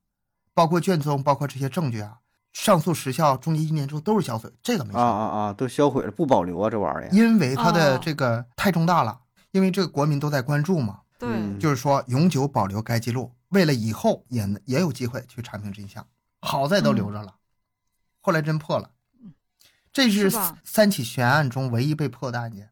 [0.52, 2.18] 包括卷宗，包括这些证据啊。
[2.52, 4.98] 上诉时效终结一年之后都是销毁，这个没事。
[4.98, 7.08] 啊啊啊，都销毁了，不保留啊，这玩意儿。
[7.10, 11.00] 因为它的哦这个太重大了，因为这个国民都在关注嘛。
[11.18, 16.06] 对，嗯就是说永久保留该记录，为了以后也也有机会去查明真相。
[16.40, 17.34] 好在都留着了，
[18.20, 18.90] 后来真破了。
[19.94, 20.30] 这是
[20.64, 22.68] 三起悬案中唯一被破的案件。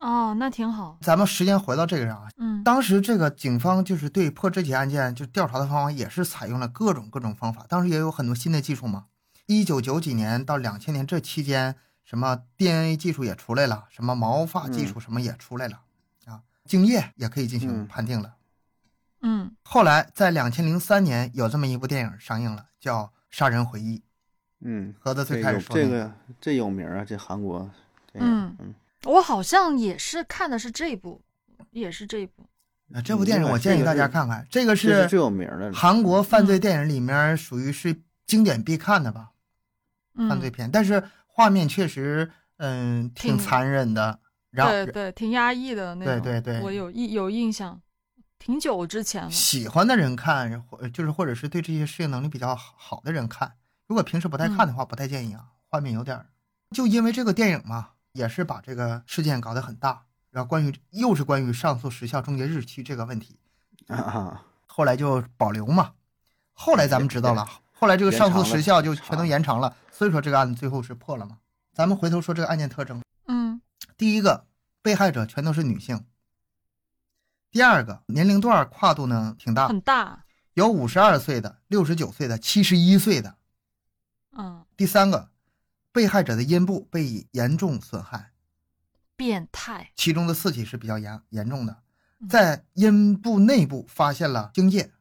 [0.00, 0.98] 哦，那挺好。
[1.00, 7.64] 咱们时间回到这个上啊，嗯当时这个警方就是对破这起案件，就调查的方法也是采用了各种各种方法。
[7.68, 9.06] 当时也有很多新的技术嘛。
[9.46, 15.80] 一九九几年到两千年这期间，什么 DNA 技术也出来了，什么毛发技术什么也出来了、
[16.26, 18.34] 啊，精液也可以进行嗯判定了。
[19.22, 23.98] 嗯后来在两千零三年有这么一部电影上映了，叫《杀人回忆》。
[24.64, 27.70] 嗯，盒子最开始说这个这有名啊，这韩国
[28.12, 28.30] 电影。
[28.30, 28.74] 嗯嗯，
[29.04, 31.20] 我好像也是看的是这部，
[31.70, 32.46] 也是这部。
[32.94, 35.72] 啊，这部电影嗯我建议大家看看，这个是是最有名的了。
[35.72, 37.94] 韩国犯罪电影里面属于是
[38.26, 39.30] 经典必看的吧，
[40.14, 40.70] 嗯，犯罪片。
[40.70, 44.18] 但是画面确实，嗯，挺挺残忍的。
[44.50, 46.20] 然后对对，挺压抑的那种。
[46.22, 47.80] 对对对我有印有印象，
[48.38, 49.30] 挺久之前了。
[49.30, 53.52] 喜欢的人看，或就是或者是对这些适应能力比较好好的人看。
[53.86, 55.46] 如果平时不太看的话，不太建议啊。
[55.68, 56.26] 画面有点儿，
[56.70, 60.04] 就因为这个电影嘛，也是把这个事件搞得很大。
[60.30, 63.38] 然后关于又是关于上诉时效终结日期这个问题，
[63.88, 65.92] 啊啊，后来就保留嘛。
[66.52, 71.38] 后来咱们知道了，后来这个上诉时效就全都延长了，所以说这个案子最后是破了嘛。
[71.72, 73.60] 咱们回头说这个案件特征，嗯
[73.96, 74.46] 第一个，
[74.80, 75.98] 被害者全都是女性；
[77.50, 80.24] 第二个，年龄段跨度呢挺大，很大。
[80.54, 83.36] 有五十二岁的、六十九岁的、七十一岁的。
[84.36, 85.30] 嗯，第三个，
[85.92, 88.32] 被害者的阴部被严重损害，
[89.16, 89.92] 变态。
[89.94, 91.82] 其中的四起是比较严严重的，
[92.20, 92.28] 嗯。
[92.28, 94.92] 在阴部内部发现了精液、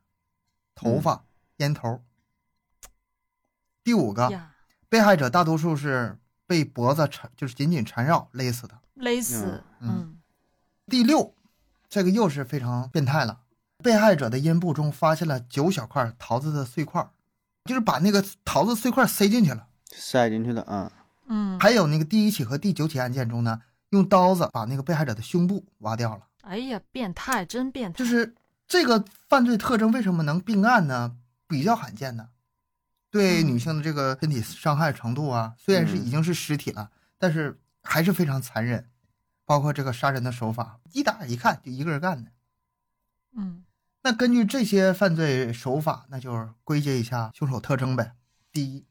[0.76, 1.26] 头发、
[1.58, 2.04] 烟头。
[3.84, 4.50] 第五个，
[4.88, 8.80] 被害者大多数是被脖子缠，就是紧紧缠绕勒死的。
[8.94, 9.64] 勒死。
[9.80, 9.90] 嗯。
[9.90, 10.22] 嗯。
[10.86, 11.34] 第六，
[11.90, 13.42] 这个又是非常变态了，
[13.80, 17.10] 被害者的阴部中发现了九小块桃子的碎块，
[17.66, 19.68] 就是把那个桃子碎块塞进去了。
[19.92, 20.92] 塞进去的啊。
[21.28, 21.60] 嗯。
[21.60, 26.28] 还有那个第一起和第九起案件中呢，用刀子把那个被害者的胸部挖掉了。
[26.42, 27.98] 哎呀，变态，真变态。
[27.98, 28.36] 就是
[28.68, 31.16] 这个犯罪特征为什么能并案呢？
[31.48, 32.30] 比较罕见的，
[33.12, 36.90] 对嗯女性的这个身体伤害程度啊，虽然是已经是尸体了，
[37.20, 38.90] 但是还是非常残忍。
[39.46, 42.32] 包括这个杀人的手法，一打一看就一个人干的。
[43.36, 43.64] 嗯
[44.06, 48.14] 那根据这些犯罪手法，那就是归结一下凶手特征呗。
[48.52, 48.86] 第一，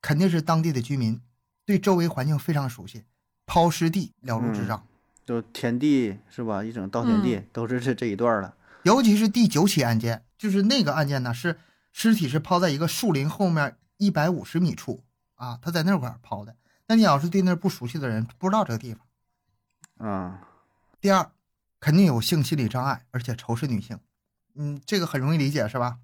[0.00, 1.20] 肯定是当地的居民，
[1.66, 3.04] 对周围环境非常熟悉，
[3.44, 4.86] 抛尸地了如指掌。
[5.26, 6.64] 就田地是吧？
[6.64, 8.56] 一整稻田地、都是这这一段儿了。
[8.84, 11.58] 尤其是第九起案件，就是那个案件呢，是
[11.92, 15.02] 尸体是抛在一个树林后面一百五十米处
[15.34, 16.56] 啊，他在那块儿抛的。
[16.86, 20.08] 那你要是对那儿不熟悉的人，不知道这个地方。
[20.08, 20.40] 啊，
[21.02, 21.30] 第二，
[21.80, 23.98] 肯定有性心理障碍，而且仇视女性。
[24.54, 25.98] 嗯，这个很容易理解是吧？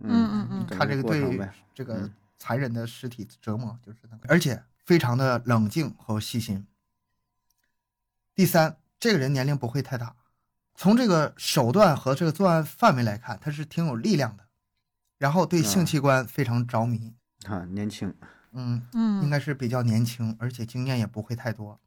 [0.00, 6.66] 嗯嗯嗯整看这个对这个嗯残忍的尸体折磨，就是那个，而且非常的冷静和细心。
[8.34, 10.14] 第三，这个人年龄不会太大，
[10.76, 14.46] 从这个手段和这个作案范围来看，他是挺有力量的，
[15.18, 17.14] 然后对性嗯器官非常着迷，
[17.46, 18.14] 啊，年轻，
[18.52, 21.80] 嗯，嗯，应该是比较年轻，而且经验也不会太多。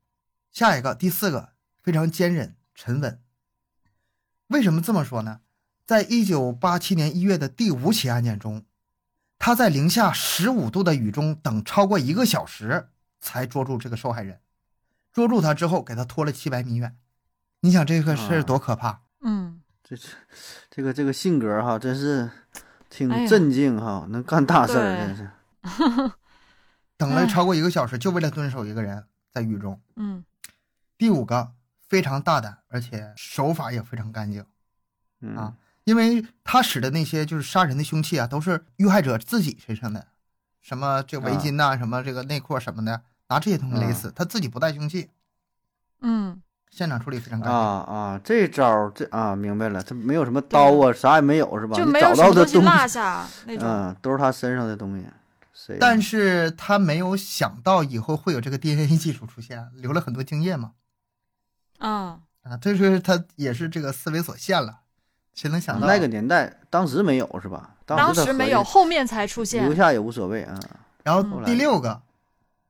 [0.52, 3.22] 下一个，第四个，非常坚韧沉稳。
[4.48, 5.40] 为什么这么说呢？
[5.92, 8.64] 在一九八七年一月的第五起案件中，
[9.38, 12.88] 他在零下十五度的雨中等超过一个小时
[13.20, 14.40] 才捉住这个受害人。
[15.12, 16.96] 捉住他之后，给他拖了七百米远。
[17.60, 19.02] 你想这个事儿多可怕？
[19.20, 20.08] 嗯，这这
[20.70, 22.32] 这个这个性格哈，真是
[22.90, 25.30] 挺镇静哈，能干大事儿，真是。
[26.96, 29.82] 等了超过一个小时，就为了蹲守一个人在雨中。
[29.98, 30.24] 嗯
[30.98, 34.46] 第五个，非常大胆，而且手法也非常干净。
[35.20, 40.08] 嗯啊因为他使的那些就是杀人的凶器啊，都是遇害者自己身上的，
[40.62, 45.10] 什么这围巾呐、什么这个内裤什么的，拿这些东西勒死，他自己不带凶器，
[46.02, 47.94] 嗯，现场处理非常干啊净。
[47.96, 51.76] 啊，这招这啊，明白了，这没有什么刀啊，啥也没有是吧？
[51.76, 53.68] 就找没有什么东西到的东西，落下 那种。
[53.68, 55.06] 嗯，都是他身上的东西。
[55.54, 55.78] 谁？
[55.80, 60.74] 但是他没有想到以后会有这个 DNA 技术出现，留了很多经验嘛。
[61.80, 64.81] 嗯，啊，这是他也是这个思维所限了，
[65.34, 67.76] 谁能想到那个年代当时没有是吧？
[67.86, 69.76] 当时没有，后面才出现留。
[69.76, 70.60] 下也无所谓啊。
[71.04, 72.02] 然后嗯第六个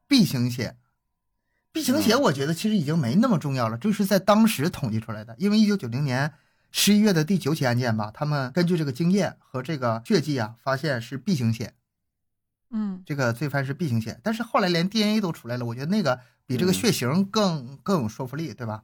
[0.08, 0.76] ，B 型血
[1.72, 5.36] ，B 型血嗯我觉得其实已经没那么重要了，这是在当时统计出来的。
[5.38, 6.34] 因为一九九零年
[6.72, 11.74] 十一月的第九起案件吧，他们根据这个经验和这个血迹啊，发现是 B 型血，
[12.70, 14.20] 嗯这个罪犯是 B 型血。
[14.24, 18.84] 但是后来连 DNA 都出来了，我觉得那个比这个嗯血型更更有说服力，对吧？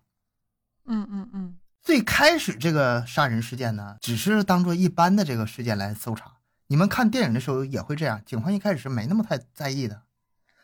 [0.86, 1.56] 嗯嗯嗯
[1.88, 6.34] 最开始这个杀人事件呢，只是当做一般的这个事件来搜查。
[6.68, 10.02] 你们看电影的时候也会这样，警方一开始是没那么太在意的。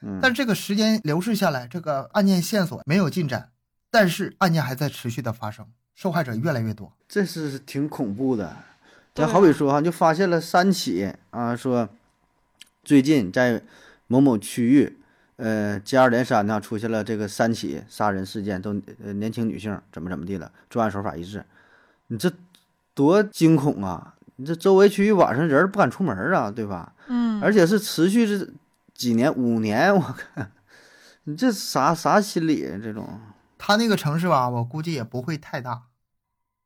[0.01, 3.51] 嗯，但这个时间流逝下来，这个案件线索没有进展，
[3.89, 5.65] 但是案件还在持续的发生，
[5.95, 6.91] 受害者越来越多。
[7.07, 8.57] 这是挺恐怖的。
[9.13, 11.87] 对咱好比啊说哈，就发现了三起啊，说
[12.83, 13.63] 最近在
[14.07, 14.97] 某某区域，
[15.37, 21.43] 呃，接二连三的出现了这个三起杀人事件，都呃年轻女性怎么怎么地了，作案手法一致，
[22.07, 22.31] 你这
[22.93, 24.15] 多惊恐啊！
[24.35, 26.93] 你这周围区域晚上人不敢出门啊，对吧？
[27.07, 28.47] 嗯，而且是持续这
[28.93, 30.51] 几年，五年，我看
[31.23, 32.79] 你这啥啥心理啊？
[32.81, 33.19] 这种，
[33.57, 35.83] 他那个城市吧，我估计也不会太大，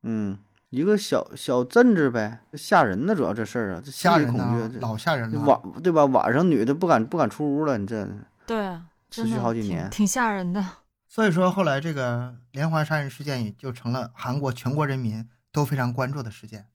[0.04, 0.38] 嗯，
[0.70, 5.40] 一个小小镇子呗，吓人呢，主要这事儿啊，这心理吓人、恐惧，老吓人了。
[5.42, 6.06] 晚对吧？
[6.06, 8.08] 晚上女的不敢不敢出屋了，你这
[8.48, 10.66] 对啊，持续好几年挺吓人的。
[11.08, 16.68] 所以说后来这个连环杀人事件也就成了韩国全国人民都非常关注的事件，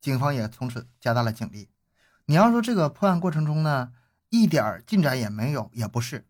[0.00, 1.70] 警方也从此加大了警力。
[2.26, 3.92] 你要说这个破案过程中呢，
[4.30, 6.26] 一点儿进展也没有，也不是。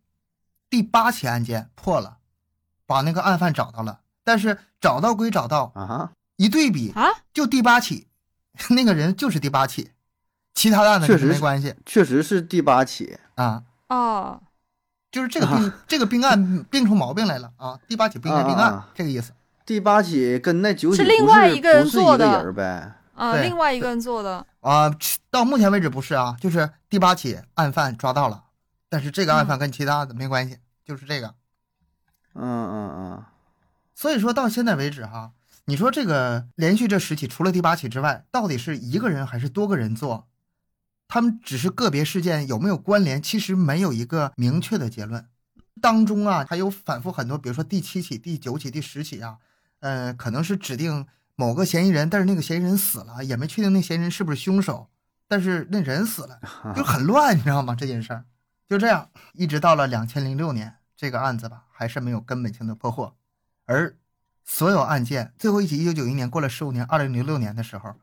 [0.68, 2.18] 第八起案件破了，
[2.84, 8.08] 把那个案犯找到了，但是找到归找到，啊，一对比啊，就第八起，
[8.70, 9.92] 那个人就是第八起，
[10.52, 13.64] 其他的案子确实没关系确实是第八起，啊。
[13.88, 14.42] 哦，
[15.16, 17.80] 就是这个病， 这个病案病出毛病来了啊！
[17.88, 19.32] 第八起不应该并案，这个意思。
[19.64, 24.44] 第八起跟那九起是不另外一个人做的人呗，啊，另外一个人做的。
[24.60, 24.94] 啊，
[25.30, 28.44] 到目前为止不是啊，就是第八起案犯抓到了，
[28.90, 31.34] 但是这个案犯跟其他的没关系，就是这个。
[32.34, 33.24] 嗯嗯嗯，
[33.94, 35.30] 所以说到现在为止哈，
[35.64, 40.26] 你说这个连续这十起，除了第八起之外，到底是一个人还是多个人做？
[41.08, 45.26] 他们只是个别事件有没有关联，其实没有一个明确的结论。
[45.80, 49.38] 当中啊，还有反复很多，比如说第七起、第九起、第十起啊，
[49.80, 54.88] 呃，可能是指定某个嫌疑人，但是那个嫌疑人死了，也没确定那嫌疑人是不是凶手，
[55.28, 56.40] 但是那人死了，
[56.74, 57.74] 就很乱，你知道吗？
[57.74, 58.24] 这件事儿
[58.66, 63.14] 就这样，一直到了两千零六年，这个案子吧，还是没有根本性的破获。
[63.66, 63.96] 而
[64.44, 67.94] 所有案件最后一起，一九九一年过了十五年，二零零六年的时候，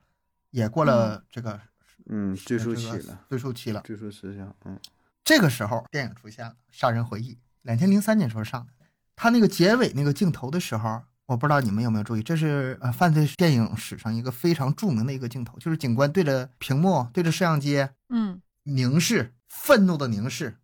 [0.52, 1.60] 也过了这个
[2.08, 3.82] 嗯，追溯期这个了，追溯期了。
[3.82, 4.80] 追溯时效，嗯
[5.24, 8.74] 这个时候，电影出现了《杀人回忆》，两千零三年时候上的。
[9.16, 20.58] 他那个结尾那个镜头的时候，我不知道你们有没有注意，这是呃犯罪电影史上一个非常著名的一个镜头，就是警官对着屏幕、对着摄像机嗯凝视，愤怒的凝视。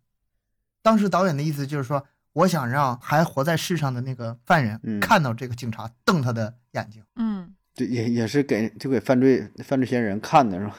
[0.82, 7.02] 当时导演的意思就是说，我想让还活在世上的那个犯人嗯看到这个警察瞪他的眼睛。
[7.16, 10.76] 嗯对，也也是给就给犯罪犯罪嫌疑人看的是吧？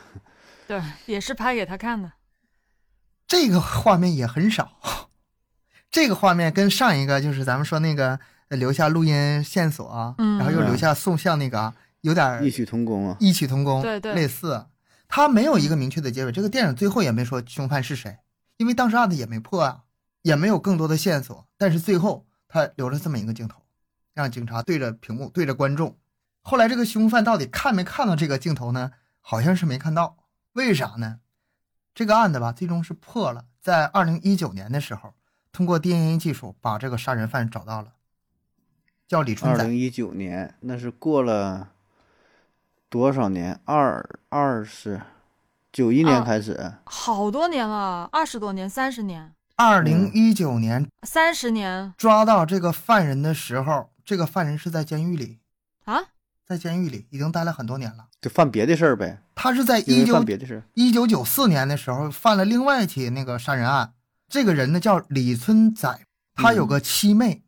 [0.71, 2.13] 对，也是拍给他看的。
[3.27, 4.79] 这个画面也很少，
[5.91, 8.17] 这个画面跟上一个就是咱们说那个
[8.47, 13.17] 呃留下录音线索啊，嗯然后又留下送像那个啊，有点异曲同工啊。
[13.19, 14.65] 异曲同工，对对类似。
[15.09, 18.19] 他没有一个明确的结尾，这个电影最后也没说凶犯是谁，
[18.55, 19.83] 因为当时案子也没破啊，
[20.21, 21.45] 也没有更多的线索。
[21.57, 23.61] 但是最后他留了这么一个镜头，
[24.13, 25.97] 让警察对着屏幕对着观众。
[26.41, 28.91] 后来这个凶犯到底看没看到这个镜头呢？
[29.19, 30.17] 好像是没看到，
[30.53, 31.19] 为啥呢？
[31.93, 35.13] 这个案子吧，最终是破了，在二零一九年的时候，
[35.51, 37.93] 通过 DNA 技术把这个杀人犯找到了，
[39.07, 39.63] 叫李春仔。
[39.63, 41.69] 二零一九年，那是过了
[42.89, 43.59] 多少年？
[43.65, 45.01] 二二十
[45.71, 55.39] 九一年啊开始，好多年了，二十多年、三十年、二零一九年三十年抓到这个犯人的时候，这个犯人是在监狱里，
[55.85, 56.01] 啊！
[56.51, 58.07] 在监狱里已经待了很多年了。
[58.19, 60.21] 就犯别的事儿呗，他是在一九。
[60.73, 63.93] 一九九四年的时候犯了另外一起那个杀人案。
[64.27, 66.01] 这个人呢叫李春仔，
[66.35, 67.43] 他有个七妹，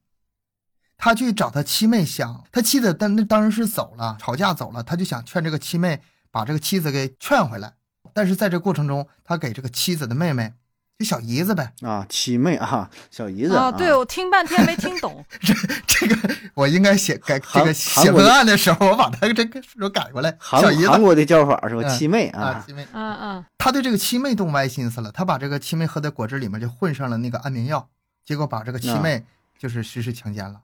[0.97, 6.01] 他去找他七妹想，他妻子当那当时是走了，吵架走了，他就想劝这个七妹
[6.31, 7.73] 把这个妻子给劝回来。
[8.13, 10.53] 但是在这过程中，他给这个妻子的妹妹，
[10.99, 15.25] 就小姨子呗，啊，七妹啊，小姨子啊，对，我听半天没听懂。
[15.41, 15.53] 这
[15.87, 21.81] 这个我应该写改这个写文案的时候，我把他这个说改过来，韩小姨子韩国的叫法是吧？
[21.83, 22.87] 嗯七妹啊，啊，七妹。
[22.93, 27.89] 嗯嗯，他对这个七妹动歪心思了，他把这个七妹喝的果汁里面就混上了那个安眠药，
[28.23, 29.25] 结果把这个七妹
[29.57, 30.61] 就是实施强奸了。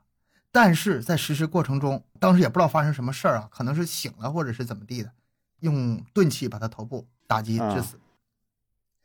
[0.51, 5.09] 但是在实施过程中，当时也不知道发生什么事儿啊，可能是醒了或者是怎么地的，
[5.61, 7.99] 用钝器把他头部打击致死。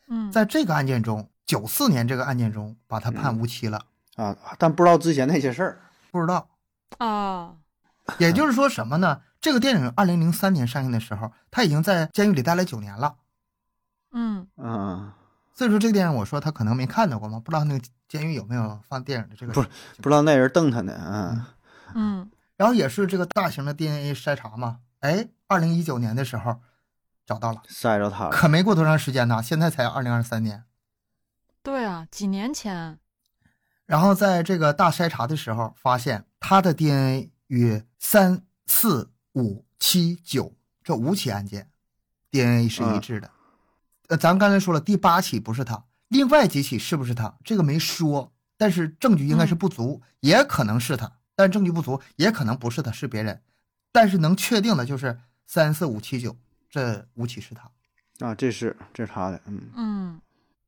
[0.09, 3.85] 嗯，在这个案件中，九四年这个案件中把他判无期了，
[4.17, 5.81] 啊，但不知道之前那些事儿。
[6.11, 6.49] 不知道。
[6.99, 7.55] 啊，
[8.19, 9.23] 也就是说什么呢？
[9.41, 13.17] 这个电影二零零三年上映的时候，他已经在监狱里待了九年了。
[14.13, 15.13] 嗯嗯，
[15.53, 19.53] 所以说这个电影，我说他可能没看到过吗，不知道那个监狱有没有放电影的这个。
[19.53, 20.95] 不是不知道那人瞪他呢。
[20.95, 21.57] 啊，
[21.95, 26.61] 嗯然后也是这个大型的 DNA 筛查嘛，哎，二零一九年的时候
[27.27, 28.31] 找到了，塞着他了。
[28.31, 30.65] 可没过多长时间呢，现在才二零二三年。
[31.63, 32.99] 对啊，几年前。
[33.87, 41.71] 然后在这个大筛查的时候，发现他的 DNA 与三四五七九这五起案件
[42.31, 43.31] DNA 是一致的。
[44.09, 47.37] 呃，咱们刚才说了，第八起不是他，另外几起是不是他？
[47.45, 53.43] 这个没说，但是证据应该是不足，也可能是他，但证据不足，也可能不是他，是别人。
[53.93, 56.37] 但是能确定的就是三四五七九
[56.75, 57.71] 这五起是他。
[58.27, 59.41] 啊，这是这是他的。
[59.47, 60.21] 嗯，嗯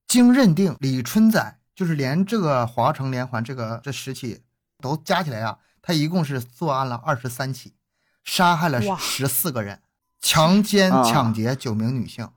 [0.06, 4.42] 经认定，李春仔就是连这个华城连环这个这十起
[4.80, 7.72] 都加起来啊，他一共是作案了二十三起，
[8.22, 9.80] 杀害了哇十四个人，
[10.20, 12.28] 强奸、啊抢劫九名女性。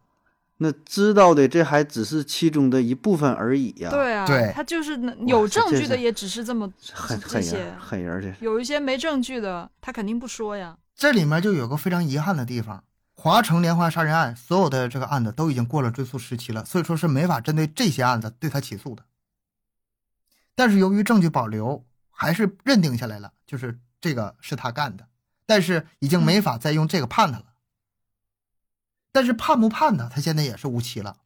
[0.58, 8.44] 那知道的这还只是其中的一部分而已呀。，对啊，对他就是能有证据的，也只是这么狠这些狠人，，狠人这是。
[8.44, 10.76] 有一些没证据的，他肯定不说呀。
[10.96, 12.84] 这里面就有个非常遗憾的地方，
[13.22, 19.04] 华城连环杀人案所有的这个案子都已经过了追诉时期了，所以说是没法针对这些案子对他起诉的。
[20.56, 25.08] 但是由于证据保留，还是认定下来了，就是这个是他干的，
[25.46, 27.46] 但是已经没法再用这个判他了。
[29.12, 31.18] 但是判不判他，他现在也是无期了。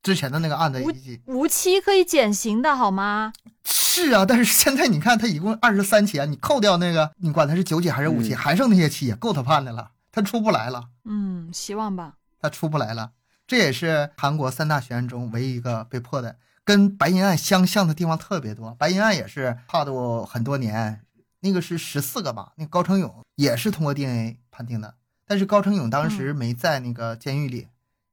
[0.00, 0.80] 之前的那个案子
[1.26, 3.32] 无期可以减刑的好吗？
[3.64, 10.88] 是啊，但是现在你看他一共二十三起啊，你扣掉那个，你管他是九起还是五起，嗯还剩那些期也够他判的了，他出不来了。
[11.04, 12.14] 嗯，希望吧。
[12.40, 13.12] 他出不来了。
[13.46, 18.74] 这也是韩国三大悬案中唯一一个被破的，跟白银案相像的地方特别多。
[18.74, 21.04] 白银案也是判度很多年，
[21.38, 22.52] 那个是十四个吧？
[22.56, 27.68] 那个高成勇也是通过 DNA 判定的，但是高成勇当时没在那个监狱里，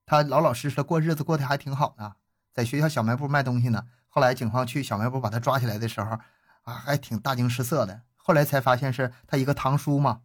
[0.05, 2.17] 他老老实实的过日子，过得还挺好的，
[2.53, 3.85] 在学校小卖部卖东西呢。
[4.09, 6.11] 后来警方去小卖部把他抓起来的时候，
[6.61, 8.01] 啊，还挺大惊失色的。
[8.15, 10.21] 后来才发现是他一个堂叔嘛。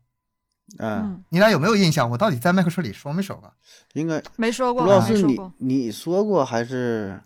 [0.78, 2.08] 嗯，嗯，你俩有没有印象？
[2.10, 3.52] 我到底在麦克说里说没说过？
[3.94, 7.20] 应该没说过，不知道是你说过，你说过还是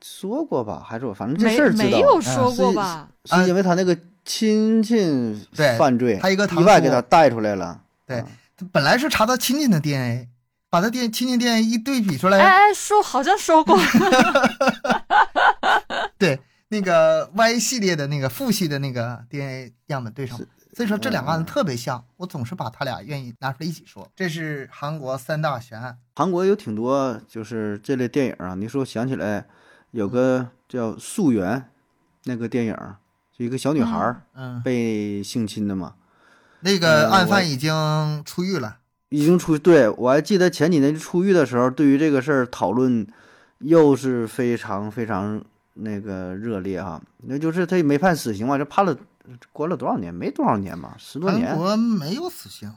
[0.00, 0.82] 说过吧？
[0.86, 1.84] 还是我反正这没事儿知道。
[1.84, 3.08] 没有嗯说过吧？
[3.24, 4.96] 是因为他那个亲戚
[5.54, 7.80] 对犯罪，他一个堂意外给他带出来了。
[8.06, 10.28] 对啊他本来是查他亲戚的 DNA，
[10.68, 13.78] 把他爹亲戚 DNA 一对比出来，哎哎，说好像说过。
[16.18, 20.38] 对那个 Y 系列的那个父系的那个 DNA 样本对上，
[20.72, 24.08] 所以说这两个案子特别像，我总是把他俩愿意拿出来一起说。
[24.14, 29.46] 这是韩国三大悬案，韩国有挺多就是这类电影啊，你说想起来
[29.90, 31.58] 有个叫《溯源》
[32.24, 32.76] 那个电影，
[33.36, 35.94] 就一个小女孩儿嗯被性侵的嘛，
[36.60, 38.76] 那个案犯已经出狱了。
[39.08, 43.04] 已经出，对我还记得前几年出狱的时候，对于这个事儿讨论
[43.58, 45.42] 又是非常非常
[45.74, 47.02] 那个热烈哈。
[47.24, 48.96] 那就是他也没判死刑嘛，就判了
[49.52, 50.12] 关了多少年？
[50.12, 52.72] 没多少年吧，十多韩年国没有死刑。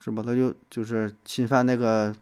[0.00, 0.22] 是吧？
[0.24, 2.14] 他就就是侵犯那个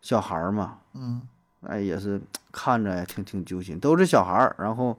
[0.00, 1.20] 小孩儿嘛，嗯，
[1.60, 4.98] 哎，也是看着也挺挺揪心，都是小孩儿，然后，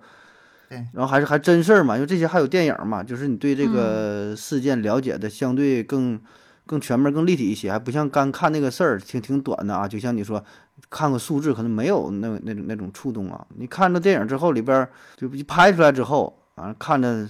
[0.69, 6.21] 对然后还是还真事儿嘛，因为这些还有电影嘛，就是你对这个事件了解的相对更
[6.65, 10.41] 更全面、更立体一些，还不像刚看那个事儿挺挺短的啊，就像你说
[10.89, 17.27] 看个数字可能没有那那种那种触动啊，你看了电影之后里边儿就一拍出来之后啊，看着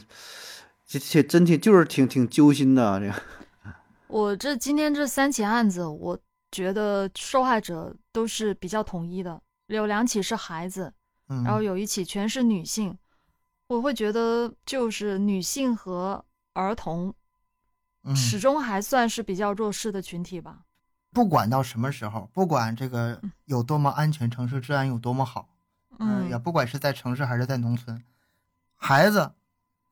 [0.93, 3.15] 这这真挺就是挺挺揪心的啊这个，
[4.05, 6.19] 我这今天这三起案子，我
[6.51, 10.93] 觉得受害者都是比较统一的，有两起是孩子，
[11.29, 12.95] 嗯，然后有一起全是女性，
[13.69, 16.23] 我会觉得就是女性和
[16.53, 17.11] 儿童
[18.03, 18.15] 嗯。
[18.15, 20.59] 始终还算是比较弱势的群体吧。
[21.11, 25.49] 不管到什么时候，不管这个有多么安全，城市治安有多么好，
[25.97, 26.35] 嗯，也。
[26.35, 27.99] 嗯，不管是在城市还是在农村，
[28.75, 29.31] 孩子、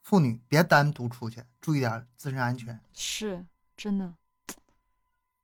[0.01, 2.79] 妇女别单独出去，注意点自身安全。
[2.93, 3.45] 是
[3.77, 4.13] 真的。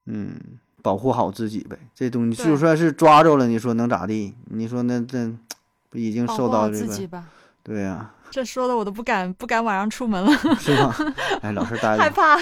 [0.06, 1.78] 嗯，保护好自己呗。
[1.94, 4.36] 这东西就算是抓着了，你说能咋地？
[4.46, 5.32] 你说那这
[5.90, 6.88] 不已经保护好受到这个？
[6.88, 7.28] 自己吧，
[7.64, 10.94] 对呀、这说的我都不敢不敢晚上出门了，是吗？
[11.42, 12.04] 哎，老实待着。
[12.04, 12.38] 害怕。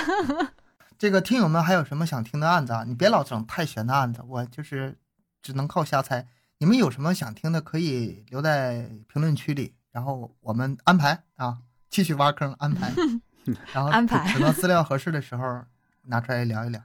[0.97, 2.83] 这个听友们还有什么想听的案子啊？
[2.87, 4.97] 你别老整太悬的案子，我就是
[5.41, 6.27] 只能靠瞎猜。
[6.59, 11.57] 你们有什么想听的，可以留在评论区里，然后我们安排啊，
[11.89, 12.91] 继续挖坑安排，
[13.73, 15.61] 然后安排等到资料合适的时候
[16.03, 16.81] 拿出来聊一聊。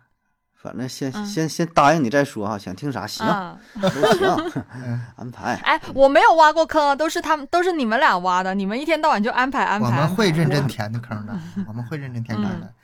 [0.55, 5.55] 反正先、嗯先先答应你再说哈，想听啥行、啊，都行， 嗯，安排。
[5.65, 8.55] 哎，我没有挖过坑啊，都是他们，都是你们俩挖的。
[8.55, 9.87] 你们一天到晚就安排安排。
[9.87, 11.35] 我们会认真填的坑的，
[11.67, 12.67] 我们会认真填坑的。
[12.67, 12.75] 嗯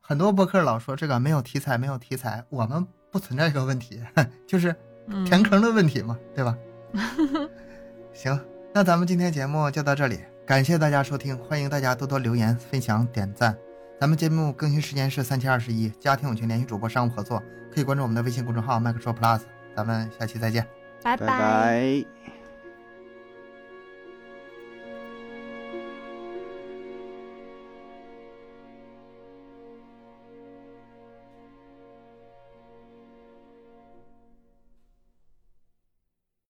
[0.00, 4.02] 很多播客老说这个没有题材，没有题材，我们不存在这个问题，
[4.44, 4.74] 就是
[5.06, 6.56] 嗯填坑的问题嘛，对吧？
[8.12, 8.36] 行，
[8.74, 10.20] 那咱们今天节目就到这里，
[10.50, 13.56] 感谢大家收听，欢迎大家多多留言、分享、点赞。
[14.00, 17.40] 咱们节目更新时间是三七二十一，家庭友情联系主播商务合作，
[17.72, 19.42] 可以关注我们的微信公众号麦克说 Plus。
[19.76, 20.66] 咱们下期再见。
[21.04, 22.04] 拜拜拜。